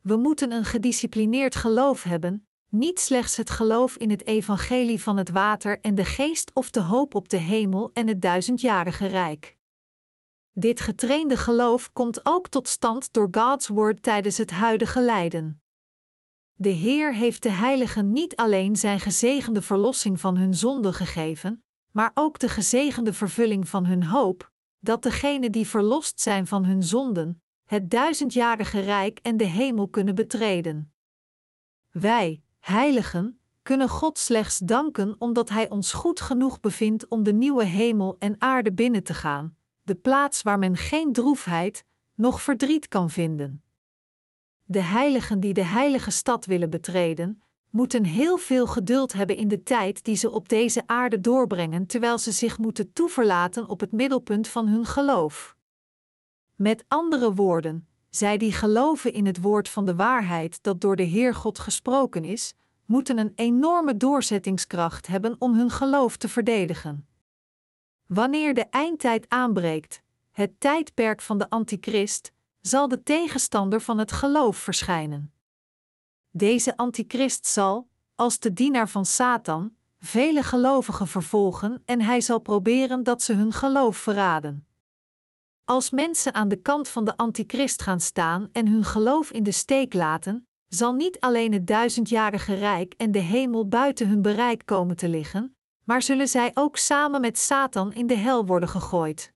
We 0.01 0.17
moeten 0.17 0.53
een 0.53 0.65
gedisciplineerd 0.65 1.55
geloof 1.55 2.03
hebben, 2.03 2.49
niet 2.75 3.01
slechts 3.01 3.37
het 3.37 3.51
geloof 3.51 3.97
in 3.97 4.11
het 4.11 4.27
evangelie 4.27 5.03
van 5.03 5.17
het 5.17 5.31
water 5.31 5.81
en 5.81 5.95
de 5.95 6.05
geest 6.05 6.51
of 6.55 6.71
de 6.71 6.81
hoop 6.81 7.15
op 7.15 7.29
de 7.29 7.37
hemel 7.37 7.91
en 7.93 8.09
het 8.09 8.23
duizendjarige 8.23 9.07
rijk. 9.07 9.57
Dit 10.53 10.81
getrainde 10.81 11.37
geloof 11.37 11.93
komt 11.93 12.27
ook 12.27 12.49
tot 12.49 12.69
stand 12.69 13.13
door 13.13 13.29
Gods 13.31 13.69
woord 13.69 14.03
tijdens 14.03 14.39
het 14.39 14.51
huidige 14.51 15.01
lijden. 15.01 15.63
De 16.55 16.69
Heer 16.69 17.15
heeft 17.15 17.43
de 17.43 17.51
heiligen 17.51 18.13
niet 18.13 18.37
alleen 18.37 18.77
zijn 18.77 19.01
gezegende 19.01 19.63
verlossing 19.63 20.21
van 20.21 20.37
hun 20.37 20.55
zonde 20.55 20.93
gegeven, 20.93 21.65
maar 21.91 22.11
ook 22.15 22.39
de 22.39 22.49
gezegende 22.49 23.13
vervulling 23.13 23.69
van 23.69 23.87
hun 23.87 24.05
hoop, 24.05 24.53
dat 24.79 25.03
degenen 25.03 25.53
die 25.53 25.67
verlost 25.67 26.21
zijn 26.21 26.47
van 26.47 26.65
hun 26.65 26.83
zonden, 26.83 27.43
het 27.65 27.91
duizendjarige 27.91 28.81
rijk 28.81 29.19
en 29.23 29.37
de 29.37 29.45
hemel 29.45 29.89
kunnen 29.89 30.15
betreden. 30.15 30.93
Wij, 31.91 32.44
heiligen, 32.65 33.39
kunnen 33.63 33.89
God 33.89 34.19
slechts 34.19 34.59
danken 34.59 35.15
omdat 35.19 35.49
Hij 35.49 35.71
ons 35.71 35.93
goed 35.93 36.21
genoeg 36.21 36.61
bevindt 36.61 37.09
om 37.09 37.23
de 37.23 37.33
nieuwe 37.33 37.65
hemel 37.65 38.17
en 38.19 38.35
aarde 38.39 38.73
binnen 38.73 39.03
te 39.03 39.15
gaan, 39.15 39.57
de 39.83 39.95
plaats 39.95 40.43
waar 40.43 40.59
men 40.59 40.77
geen 40.77 41.13
droefheid, 41.13 41.85
noch 42.15 42.43
verdriet 42.43 42.89
kan 42.89 43.11
vinden. 43.11 43.63
De 44.65 44.81
heiligen 44.81 45.41
die 45.41 45.55
de 45.55 45.65
heilige 45.65 46.11
stad 46.11 46.47
willen 46.47 46.71
betreden, 46.71 47.43
moeten 47.71 48.05
heel 48.05 48.37
veel 48.37 48.67
geduld 48.67 49.13
hebben 49.13 49.37
in 49.37 49.49
de 49.49 49.63
tijd 49.63 50.05
die 50.05 50.17
ze 50.17 50.31
op 50.31 50.49
deze 50.49 50.83
aarde 50.87 51.21
doorbrengen, 51.21 51.87
terwijl 51.87 52.19
ze 52.19 52.33
zich 52.33 52.59
moeten 52.59 52.93
toeverlaten 52.93 53.69
op 53.69 53.81
het 53.81 53.93
middelpunt 53.93 54.49
van 54.49 54.69
hun 54.69 54.85
geloof. 54.87 55.57
Met 56.55 56.85
andere 56.89 57.35
woorden, 57.35 57.89
zij 58.17 58.37
die 58.37 58.53
geloven 58.53 59.13
in 59.13 59.27
het 59.27 59.41
woord 59.41 59.69
van 59.69 59.85
de 59.85 59.95
waarheid 59.95 60.63
dat 60.63 60.81
door 60.81 60.97
de 60.97 61.03
Heer 61.03 61.35
God 61.35 61.59
gesproken 61.59 62.25
is, 62.25 62.55
moeten 62.85 63.19
een 63.19 63.33
enorme 63.35 63.97
doorzettingskracht 63.97 65.07
hebben 65.07 65.37
om 65.39 65.55
hun 65.55 65.71
geloof 65.71 66.17
te 66.17 66.29
verdedigen. 66.29 67.07
Wanneer 68.07 68.55
de 68.55 68.65
eindtijd 68.65 69.29
aanbreekt, 69.29 70.03
het 70.31 70.61
tijdperk 70.61 71.23
van 71.23 71.39
de 71.39 71.51
antichrist, 71.51 72.33
zal 72.61 72.89
de 72.89 73.03
tegenstander 73.03 73.81
van 73.81 73.99
het 73.99 74.13
geloof 74.13 74.57
verschijnen. 74.57 75.33
Deze 76.31 76.77
antichrist 76.77 77.47
zal, 77.47 77.89
als 78.15 78.39
de 78.39 78.53
dienaar 78.53 78.89
van 78.89 79.07
Satan, 79.07 79.75
vele 79.99 80.43
gelovigen 80.43 81.07
vervolgen 81.07 81.83
en 81.85 82.01
hij 82.01 82.21
zal 82.21 82.39
proberen 82.39 83.03
dat 83.03 83.23
ze 83.23 83.33
hun 83.33 83.53
geloof 83.53 83.97
verraden. 83.97 84.67
Als 85.65 85.91
mensen 85.91 86.35
aan 86.35 86.49
de 86.49 86.57
kant 86.57 86.89
van 86.89 87.05
de 87.05 87.17
antichrist 87.17 87.83
gaan 87.83 88.01
staan 88.01 88.49
en 88.53 88.69
hun 88.69 88.85
geloof 88.85 89.31
in 89.31 89.43
de 89.43 89.53
steek 89.53 89.95
laten, 89.95 90.49
zal 90.69 90.93
niet 90.93 91.21
alleen 91.21 91.53
het 91.53 91.67
duizendjarige 91.67 92.55
rijk 92.55 92.95
en 92.97 93.13
de 93.13 93.19
hemel 93.19 93.69
buiten 93.69 94.09
hun 94.09 94.23
bereik 94.23 94.63
komen 94.65 94.97
te 94.97 95.09
liggen, 95.09 95.57
maar 95.85 96.03
zullen 96.03 96.29
zij 96.29 96.51
ook 96.55 96.77
samen 96.77 97.21
met 97.21 97.39
Satan 97.39 97.93
in 97.93 98.07
de 98.07 98.17
hel 98.17 98.47
worden 98.47 98.69
gegooid. 98.69 99.33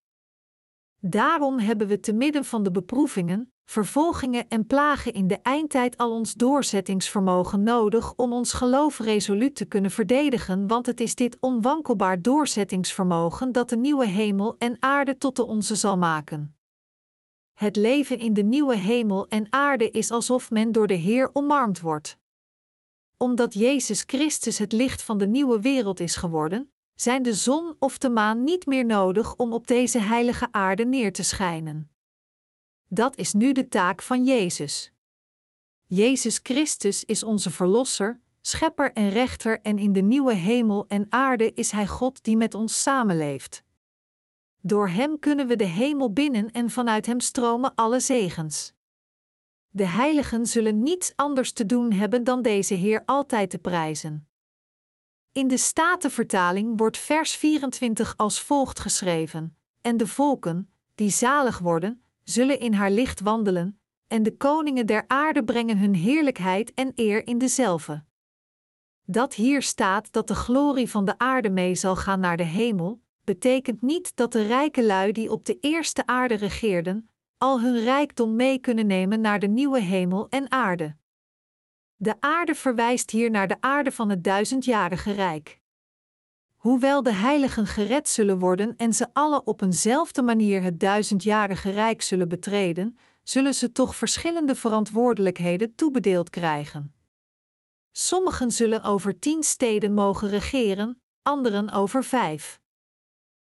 Daarom 1.00 1.58
hebben 1.58 1.86
we 1.86 2.00
te 2.00 2.12
midden 2.12 2.44
van 2.44 2.62
de 2.62 2.70
beproevingen, 2.70 3.52
vervolgingen 3.68 4.48
en 4.48 4.66
plagen 4.66 5.12
in 5.12 5.26
de 5.26 5.38
eindtijd 5.42 5.96
al 5.96 6.10
ons 6.10 6.34
doorzettingsvermogen 6.34 7.62
nodig 7.62 8.14
om 8.16 8.32
ons 8.32 8.52
geloof 8.52 8.98
resoluut 8.98 9.54
te 9.54 9.64
kunnen 9.64 9.90
verdedigen, 9.90 10.66
want 10.66 10.86
het 10.86 11.00
is 11.00 11.14
dit 11.14 11.36
onwankelbaar 11.40 12.22
doorzettingsvermogen 12.22 13.52
dat 13.52 13.68
de 13.68 13.76
nieuwe 13.76 14.06
hemel 14.06 14.56
en 14.58 14.76
aarde 14.80 15.18
tot 15.18 15.36
de 15.36 15.46
onze 15.46 15.74
zal 15.74 15.98
maken. 15.98 16.56
Het 17.54 17.76
leven 17.76 18.18
in 18.18 18.32
de 18.32 18.42
nieuwe 18.42 18.76
hemel 18.76 19.28
en 19.28 19.46
aarde 19.50 19.90
is 19.90 20.10
alsof 20.10 20.50
men 20.50 20.72
door 20.72 20.86
de 20.86 20.94
Heer 20.94 21.30
omarmd 21.32 21.80
wordt. 21.80 22.18
Omdat 23.16 23.54
Jezus 23.54 24.02
Christus 24.06 24.58
het 24.58 24.72
licht 24.72 25.02
van 25.02 25.18
de 25.18 25.26
nieuwe 25.26 25.60
wereld 25.60 26.00
is 26.00 26.16
geworden, 26.16 26.72
zijn 26.94 27.22
de 27.22 27.34
zon 27.34 27.76
of 27.78 27.98
de 27.98 28.10
maan 28.10 28.44
niet 28.44 28.66
meer 28.66 28.84
nodig 28.84 29.36
om 29.36 29.52
op 29.52 29.66
deze 29.66 29.98
heilige 29.98 30.48
aarde 30.50 30.84
neer 30.84 31.12
te 31.12 31.22
schijnen. 31.22 31.97
Dat 32.88 33.16
is 33.16 33.32
nu 33.32 33.52
de 33.52 33.68
taak 33.68 34.02
van 34.02 34.24
Jezus. 34.24 34.92
Jezus 35.86 36.40
Christus 36.42 37.04
is 37.04 37.22
onze 37.22 37.50
Verlosser, 37.50 38.20
Schepper 38.40 38.92
en 38.92 39.08
Rechter 39.08 39.60
en 39.60 39.78
in 39.78 39.92
de 39.92 40.00
nieuwe 40.00 40.34
hemel 40.34 40.86
en 40.86 41.06
aarde 41.08 41.52
is 41.52 41.70
Hij 41.70 41.86
God 41.86 42.24
die 42.24 42.36
met 42.36 42.54
ons 42.54 42.82
samenleeft. 42.82 43.62
Door 44.60 44.88
Hem 44.88 45.18
kunnen 45.18 45.46
we 45.46 45.56
de 45.56 45.64
hemel 45.64 46.12
binnen 46.12 46.50
en 46.50 46.70
vanuit 46.70 47.06
Hem 47.06 47.20
stromen 47.20 47.74
alle 47.74 48.00
zegens. 48.00 48.72
De 49.70 49.86
heiligen 49.86 50.46
zullen 50.46 50.82
niets 50.82 51.12
anders 51.16 51.52
te 51.52 51.66
doen 51.66 51.92
hebben 51.92 52.24
dan 52.24 52.42
deze 52.42 52.74
Heer 52.74 53.02
altijd 53.04 53.50
te 53.50 53.58
prijzen. 53.58 54.28
In 55.32 55.48
de 55.48 55.56
Statenvertaling 55.56 56.78
wordt 56.78 56.98
vers 56.98 57.36
24 57.36 58.16
als 58.16 58.40
volgt 58.40 58.80
geschreven: 58.80 59.56
En 59.80 59.96
de 59.96 60.06
volken, 60.06 60.70
die 60.94 61.10
zalig 61.10 61.58
worden, 61.58 62.02
zullen 62.28 62.60
in 62.60 62.72
haar 62.72 62.90
licht 62.90 63.20
wandelen, 63.20 63.80
en 64.06 64.22
de 64.22 64.36
koningen 64.36 64.86
der 64.86 65.04
aarde 65.06 65.44
brengen 65.44 65.78
hun 65.78 65.94
heerlijkheid 65.94 66.74
en 66.74 66.92
eer 66.94 67.26
in 67.26 67.38
dezelfde. 67.38 68.04
Dat 69.04 69.34
hier 69.34 69.62
staat 69.62 70.12
dat 70.12 70.28
de 70.28 70.34
glorie 70.34 70.90
van 70.90 71.04
de 71.04 71.18
aarde 71.18 71.50
mee 71.50 71.74
zal 71.74 71.96
gaan 71.96 72.20
naar 72.20 72.36
de 72.36 72.44
hemel, 72.44 73.00
betekent 73.24 73.82
niet 73.82 74.16
dat 74.16 74.32
de 74.32 74.42
rijke 74.42 74.84
lui 74.84 75.12
die 75.12 75.30
op 75.30 75.44
de 75.44 75.58
eerste 75.60 76.06
aarde 76.06 76.34
regeerden, 76.34 77.10
al 77.38 77.60
hun 77.60 77.84
rijkdom 77.84 78.36
mee 78.36 78.58
kunnen 78.58 78.86
nemen 78.86 79.20
naar 79.20 79.38
de 79.38 79.48
nieuwe 79.48 79.80
hemel 79.80 80.28
en 80.28 80.50
aarde. 80.50 80.96
De 81.96 82.14
aarde 82.20 82.54
verwijst 82.54 83.10
hier 83.10 83.30
naar 83.30 83.48
de 83.48 83.56
aarde 83.60 83.92
van 83.92 84.08
het 84.08 84.24
duizendjarige 84.24 85.12
rijk. 85.12 85.57
Hoewel 86.58 87.02
de 87.02 87.12
heiligen 87.12 87.66
gered 87.66 88.08
zullen 88.08 88.38
worden 88.38 88.76
en 88.76 88.92
ze 88.92 89.06
alle 89.12 89.44
op 89.44 89.62
eenzelfde 89.62 90.22
manier 90.22 90.62
het 90.62 90.80
duizendjarige 90.80 91.70
rijk 91.70 92.02
zullen 92.02 92.28
betreden, 92.28 92.98
zullen 93.22 93.54
ze 93.54 93.72
toch 93.72 93.96
verschillende 93.96 94.54
verantwoordelijkheden 94.54 95.74
toebedeeld 95.74 96.30
krijgen. 96.30 96.94
Sommigen 97.92 98.50
zullen 98.50 98.82
over 98.82 99.18
tien 99.18 99.42
steden 99.42 99.94
mogen 99.94 100.28
regeren, 100.28 101.02
anderen 101.22 101.70
over 101.70 102.04
vijf. 102.04 102.60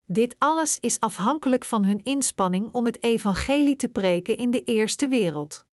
Dit 0.05 0.35
alles 0.39 0.81
is 0.81 1.01
afhankelijk 1.01 1.65
van 1.65 1.85
hun 1.85 2.03
inspanning 2.03 2.73
om 2.73 2.85
het 2.85 3.03
evangelie 3.03 3.77
te 3.77 3.89
preken 3.89 4.37
in 4.37 4.51
de 4.51 4.63
eerste 4.63 5.09
wereld. 5.09 5.67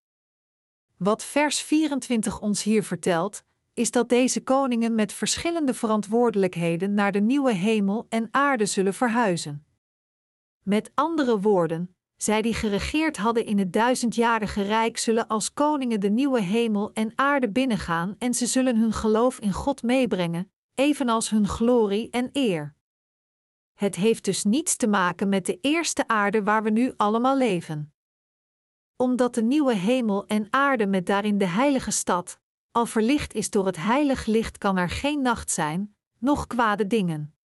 Wat 0.97 1.23
vers 1.23 1.61
24 1.61 2.39
ons 2.39 2.63
hier 2.63 2.83
vertelt, 2.83 3.43
is 3.73 3.91
dat 3.91 4.09
deze 4.09 4.41
koningen 4.43 4.95
met 4.95 5.13
verschillende 5.13 5.73
verantwoordelijkheden 5.73 6.93
naar 6.93 7.11
de 7.11 7.21
nieuwe 7.21 7.53
hemel 7.53 8.05
en 8.09 8.27
aarde 8.31 8.65
zullen 8.65 8.93
verhuizen. 8.93 9.65
Met 10.63 10.91
andere 10.93 11.39
woorden, 11.39 11.95
zij 12.15 12.41
die 12.41 12.53
geregeerd 12.53 13.17
hadden 13.17 13.45
in 13.45 13.57
het 13.57 13.73
duizendjarige 13.73 14.61
rijk 14.61 14.97
zullen 14.97 15.27
als 15.27 15.53
koningen 15.53 15.99
de 15.99 16.09
nieuwe 16.09 16.41
hemel 16.41 16.91
en 16.93 17.11
aarde 17.15 17.49
binnengaan 17.49 18.15
en 18.17 18.33
ze 18.33 18.45
zullen 18.45 18.77
hun 18.77 18.93
geloof 18.93 19.39
in 19.39 19.53
God 19.53 19.83
meebrengen, 19.83 20.51
evenals 20.75 21.29
hun 21.29 21.47
glorie 21.47 22.09
en 22.09 22.29
eer. 22.31 22.75
Het 23.73 23.95
heeft 23.95 24.25
dus 24.25 24.43
niets 24.43 24.75
te 24.75 24.87
maken 24.87 25.29
met 25.29 25.45
de 25.45 25.57
eerste 25.61 26.07
aarde 26.07 26.43
waar 26.43 26.63
we 26.63 26.69
nu 26.69 26.93
allemaal 26.97 27.37
leven. 27.37 27.93
Omdat 28.95 29.35
de 29.35 29.43
nieuwe 29.43 29.75
hemel 29.75 30.25
en 30.25 30.47
aarde 30.49 30.87
met 30.87 31.05
daarin 31.05 31.37
de 31.37 31.47
heilige 31.47 31.91
stad, 31.91 32.39
al 32.73 32.85
verlicht 32.85 33.33
is 33.33 33.49
door 33.49 33.65
het 33.65 33.77
heilig 33.77 34.25
licht, 34.25 34.57
kan 34.57 34.77
er 34.77 34.89
geen 34.89 35.21
nacht 35.21 35.51
zijn, 35.51 35.95
noch 36.19 36.47
kwade 36.47 36.87
dingen. 36.87 37.35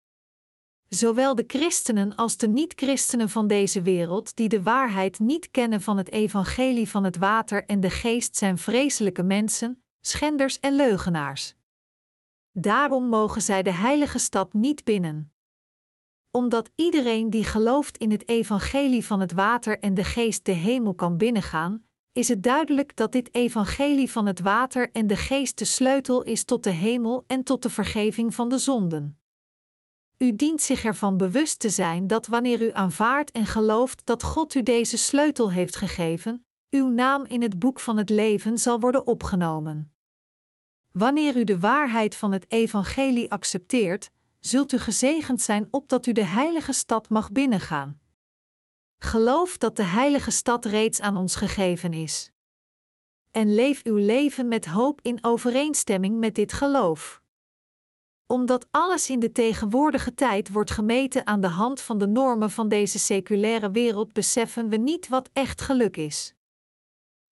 Zowel 0.87 1.35
de 1.35 1.43
christenen 1.47 2.15
als 2.15 2.37
de 2.37 2.47
niet-christenen 2.47 3.29
van 3.29 3.47
deze 3.47 3.81
wereld 3.81 4.35
die 4.35 4.49
de 4.49 4.63
waarheid 4.63 5.19
niet 5.19 5.51
kennen 5.51 5.81
van 5.81 5.97
het 5.97 6.11
evangelie 6.11 6.89
van 6.89 7.03
het 7.03 7.17
water 7.17 7.65
en 7.65 7.79
de 7.79 7.89
geest 7.89 8.35
zijn 8.35 8.57
vreselijke 8.57 9.23
mensen, 9.23 9.83
schenders 10.01 10.59
en 10.59 10.75
leugenaars. 10.75 11.55
Daarom 12.51 13.07
mogen 13.07 13.41
zij 13.41 13.63
de 13.63 13.73
heilige 13.73 14.19
stad 14.19 14.53
niet 14.53 14.83
binnen. 14.83 15.33
Omdat 16.31 16.69
iedereen 16.75 17.29
die 17.29 17.43
gelooft 17.43 17.97
in 17.97 18.11
het 18.11 18.27
evangelie 18.27 19.05
van 19.05 19.19
het 19.19 19.31
water 19.31 19.79
en 19.79 19.93
de 19.93 20.03
geest 20.03 20.45
de 20.45 20.51
hemel 20.51 20.93
kan 20.93 21.17
binnengaan, 21.17 21.88
is 22.11 22.27
het 22.27 22.43
duidelijk 22.43 22.95
dat 22.95 23.11
dit 23.11 23.33
evangelie 23.35 24.11
van 24.11 24.25
het 24.25 24.39
water 24.39 24.91
en 24.91 25.07
de 25.07 25.15
geest 25.15 25.57
de 25.57 25.65
sleutel 25.65 26.23
is 26.23 26.43
tot 26.43 26.63
de 26.63 26.69
hemel 26.69 27.23
en 27.27 27.43
tot 27.43 27.63
de 27.63 27.69
vergeving 27.69 28.35
van 28.35 28.49
de 28.49 28.57
zonden. 28.57 29.19
U 30.17 30.35
dient 30.35 30.61
zich 30.61 30.83
ervan 30.83 31.17
bewust 31.17 31.59
te 31.59 31.69
zijn 31.69 32.07
dat 32.07 32.27
wanneer 32.27 32.61
u 32.61 32.71
aanvaardt 32.73 33.31
en 33.31 33.45
gelooft 33.45 34.05
dat 34.05 34.23
God 34.23 34.55
u 34.55 34.63
deze 34.63 34.97
sleutel 34.97 35.51
heeft 35.51 35.75
gegeven, 35.75 36.45
uw 36.69 36.87
naam 36.87 37.25
in 37.25 37.41
het 37.41 37.59
boek 37.59 37.79
van 37.79 37.97
het 37.97 38.09
leven 38.09 38.57
zal 38.57 38.79
worden 38.79 39.07
opgenomen. 39.07 39.93
Wanneer 40.91 41.37
u 41.37 41.43
de 41.43 41.59
waarheid 41.59 42.15
van 42.15 42.31
het 42.31 42.51
evangelie 42.51 43.31
accepteert, 43.31 44.11
zult 44.39 44.71
u 44.71 44.77
gezegend 44.77 45.41
zijn 45.41 45.67
opdat 45.71 46.05
u 46.05 46.11
de 46.11 46.25
heilige 46.25 46.73
stad 46.73 47.09
mag 47.09 47.31
binnengaan. 47.31 47.99
Geloof 48.99 49.57
dat 49.57 49.75
de 49.75 49.83
heilige 49.83 50.31
stad 50.31 50.65
reeds 50.65 50.99
aan 50.99 51.17
ons 51.17 51.35
gegeven 51.35 51.93
is. 51.93 52.31
En 53.31 53.53
leef 53.55 53.83
uw 53.83 53.95
leven 53.95 54.47
met 54.47 54.65
hoop 54.65 54.99
in 55.01 55.17
overeenstemming 55.21 56.17
met 56.17 56.35
dit 56.35 56.53
geloof. 56.53 57.21
Omdat 58.25 58.67
alles 58.71 59.09
in 59.09 59.19
de 59.19 59.31
tegenwoordige 59.31 60.13
tijd 60.13 60.51
wordt 60.51 60.71
gemeten 60.71 61.27
aan 61.27 61.41
de 61.41 61.47
hand 61.47 61.81
van 61.81 61.97
de 61.97 62.07
normen 62.07 62.51
van 62.51 62.67
deze 62.67 62.99
seculaire 62.99 63.71
wereld, 63.71 64.13
beseffen 64.13 64.69
we 64.69 64.77
niet 64.77 65.07
wat 65.07 65.29
echt 65.33 65.61
geluk 65.61 65.97
is. 65.97 66.33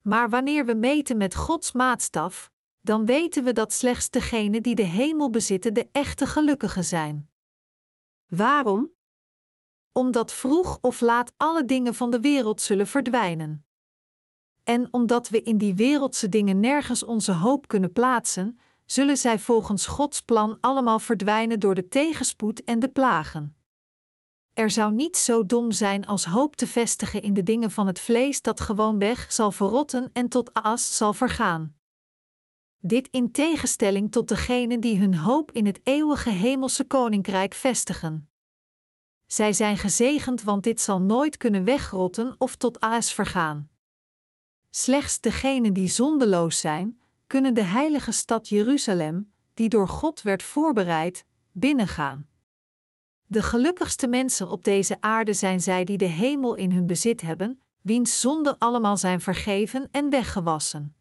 Maar 0.01 0.29
wanneer 0.29 0.65
we 0.65 0.73
meten 0.73 1.17
met 1.17 1.35
Gods 1.35 1.71
maatstaf, 1.71 2.51
dan 2.81 3.05
weten 3.05 3.43
we 3.43 3.53
dat 3.53 3.73
slechts 3.73 4.09
degenen 4.09 4.63
die 4.63 4.75
de 4.75 4.83
hemel 4.83 5.29
bezitten 5.29 5.73
de 5.73 5.89
echte 5.91 6.25
gelukkigen 6.25 6.83
zijn. 6.83 7.29
Waarom? 8.27 8.96
Omdat 9.97 10.33
vroeg 10.33 10.77
of 10.81 11.01
laat 11.01 11.33
alle 11.37 11.65
dingen 11.65 11.95
van 11.95 12.11
de 12.11 12.19
wereld 12.19 12.61
zullen 12.61 12.87
verdwijnen. 12.87 13.65
En 14.63 14.87
omdat 14.91 15.29
we 15.29 15.41
in 15.41 15.57
die 15.57 15.75
wereldse 15.75 16.29
dingen 16.29 16.59
nergens 16.59 17.03
onze 17.03 17.31
hoop 17.31 17.67
kunnen 17.67 17.91
plaatsen, 17.91 18.59
zullen 18.85 19.17
zij 19.17 19.39
volgens 19.39 19.85
Gods 19.85 20.21
plan 20.21 20.57
allemaal 20.61 20.99
verdwijnen 20.99 21.59
door 21.59 21.75
de 21.75 21.87
tegenspoed 21.87 22.63
en 22.63 22.79
de 22.79 22.89
plagen. 22.89 23.55
Er 24.53 24.71
zou 24.71 24.93
niet 24.93 25.17
zo 25.17 25.45
dom 25.45 25.71
zijn 25.71 26.05
als 26.05 26.25
hoop 26.25 26.55
te 26.55 26.67
vestigen 26.67 27.21
in 27.21 27.33
de 27.33 27.43
dingen 27.43 27.71
van 27.71 27.87
het 27.87 27.99
vlees 27.99 28.41
dat 28.41 28.59
gewoonweg 28.59 29.31
zal 29.31 29.51
verrotten 29.51 30.09
en 30.13 30.29
tot 30.29 30.53
aas 30.53 30.97
zal 30.97 31.13
vergaan. 31.13 31.75
Dit 32.79 33.07
in 33.11 33.31
tegenstelling 33.31 34.11
tot 34.11 34.27
degenen 34.27 34.79
die 34.79 34.99
hun 34.99 35.15
hoop 35.15 35.51
in 35.51 35.65
het 35.65 35.79
eeuwige 35.83 36.29
hemelse 36.29 36.83
koninkrijk 36.83 37.53
vestigen. 37.53 38.29
Zij 39.27 39.53
zijn 39.53 39.77
gezegend, 39.77 40.43
want 40.43 40.63
dit 40.63 40.81
zal 40.81 41.01
nooit 41.01 41.37
kunnen 41.37 41.63
wegrotten 41.63 42.35
of 42.37 42.55
tot 42.55 42.79
aas 42.79 43.13
vergaan. 43.13 43.69
Slechts 44.69 45.19
degenen 45.19 45.73
die 45.73 45.87
zondeloos 45.87 46.59
zijn, 46.59 46.99
kunnen 47.27 47.53
de 47.53 47.63
heilige 47.63 48.11
stad 48.11 48.49
Jeruzalem, 48.49 49.31
die 49.53 49.69
door 49.69 49.87
God 49.87 50.21
werd 50.21 50.43
voorbereid, 50.43 51.25
binnengaan. 51.51 52.27
De 53.25 53.43
gelukkigste 53.43 54.07
mensen 54.07 54.49
op 54.49 54.63
deze 54.63 54.97
aarde 54.99 55.33
zijn 55.33 55.61
zij 55.61 55.83
die 55.83 55.97
de 55.97 56.05
hemel 56.05 56.55
in 56.55 56.71
hun 56.71 56.87
bezit 56.87 57.21
hebben, 57.21 57.61
wiens 57.81 58.19
zonden 58.19 58.57
allemaal 58.57 58.97
zijn 58.97 59.21
vergeven 59.21 59.87
en 59.91 60.09
weggewassen. 60.09 60.95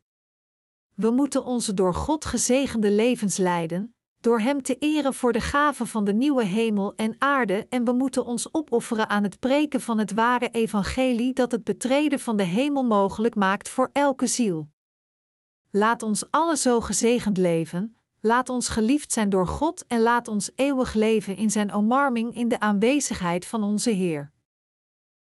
We 0.94 1.10
moeten 1.10 1.44
onze 1.44 1.74
door 1.74 1.94
God 1.94 2.24
gezegende 2.24 2.90
levens 2.90 3.36
leiden, 3.36 3.95
door 4.20 4.40
Hem 4.40 4.62
te 4.62 4.76
eren 4.78 5.14
voor 5.14 5.32
de 5.32 5.40
gave 5.40 5.86
van 5.86 6.04
de 6.04 6.12
nieuwe 6.12 6.44
hemel 6.44 6.94
en 6.94 7.14
aarde, 7.18 7.66
en 7.68 7.84
we 7.84 7.92
moeten 7.92 8.24
ons 8.24 8.54
opofferen 8.54 9.08
aan 9.08 9.22
het 9.22 9.38
preken 9.38 9.80
van 9.80 9.98
het 9.98 10.12
ware 10.12 10.48
evangelie 10.50 11.32
dat 11.32 11.52
het 11.52 11.64
betreden 11.64 12.20
van 12.20 12.36
de 12.36 12.42
hemel 12.42 12.84
mogelijk 12.84 13.34
maakt 13.34 13.68
voor 13.68 13.90
elke 13.92 14.26
ziel. 14.26 14.68
Laat 15.70 16.02
ons 16.02 16.30
alle 16.30 16.56
zo 16.56 16.80
gezegend 16.80 17.36
leven, 17.36 17.96
laat 18.20 18.48
ons 18.48 18.68
geliefd 18.68 19.12
zijn 19.12 19.28
door 19.28 19.46
God 19.46 19.86
en 19.86 20.00
laat 20.00 20.28
ons 20.28 20.50
eeuwig 20.54 20.94
leven 20.94 21.36
in 21.36 21.50
Zijn 21.50 21.72
omarming 21.72 22.34
in 22.34 22.48
de 22.48 22.60
aanwezigheid 22.60 23.46
van 23.46 23.62
onze 23.62 23.90
Heer. 23.90 24.34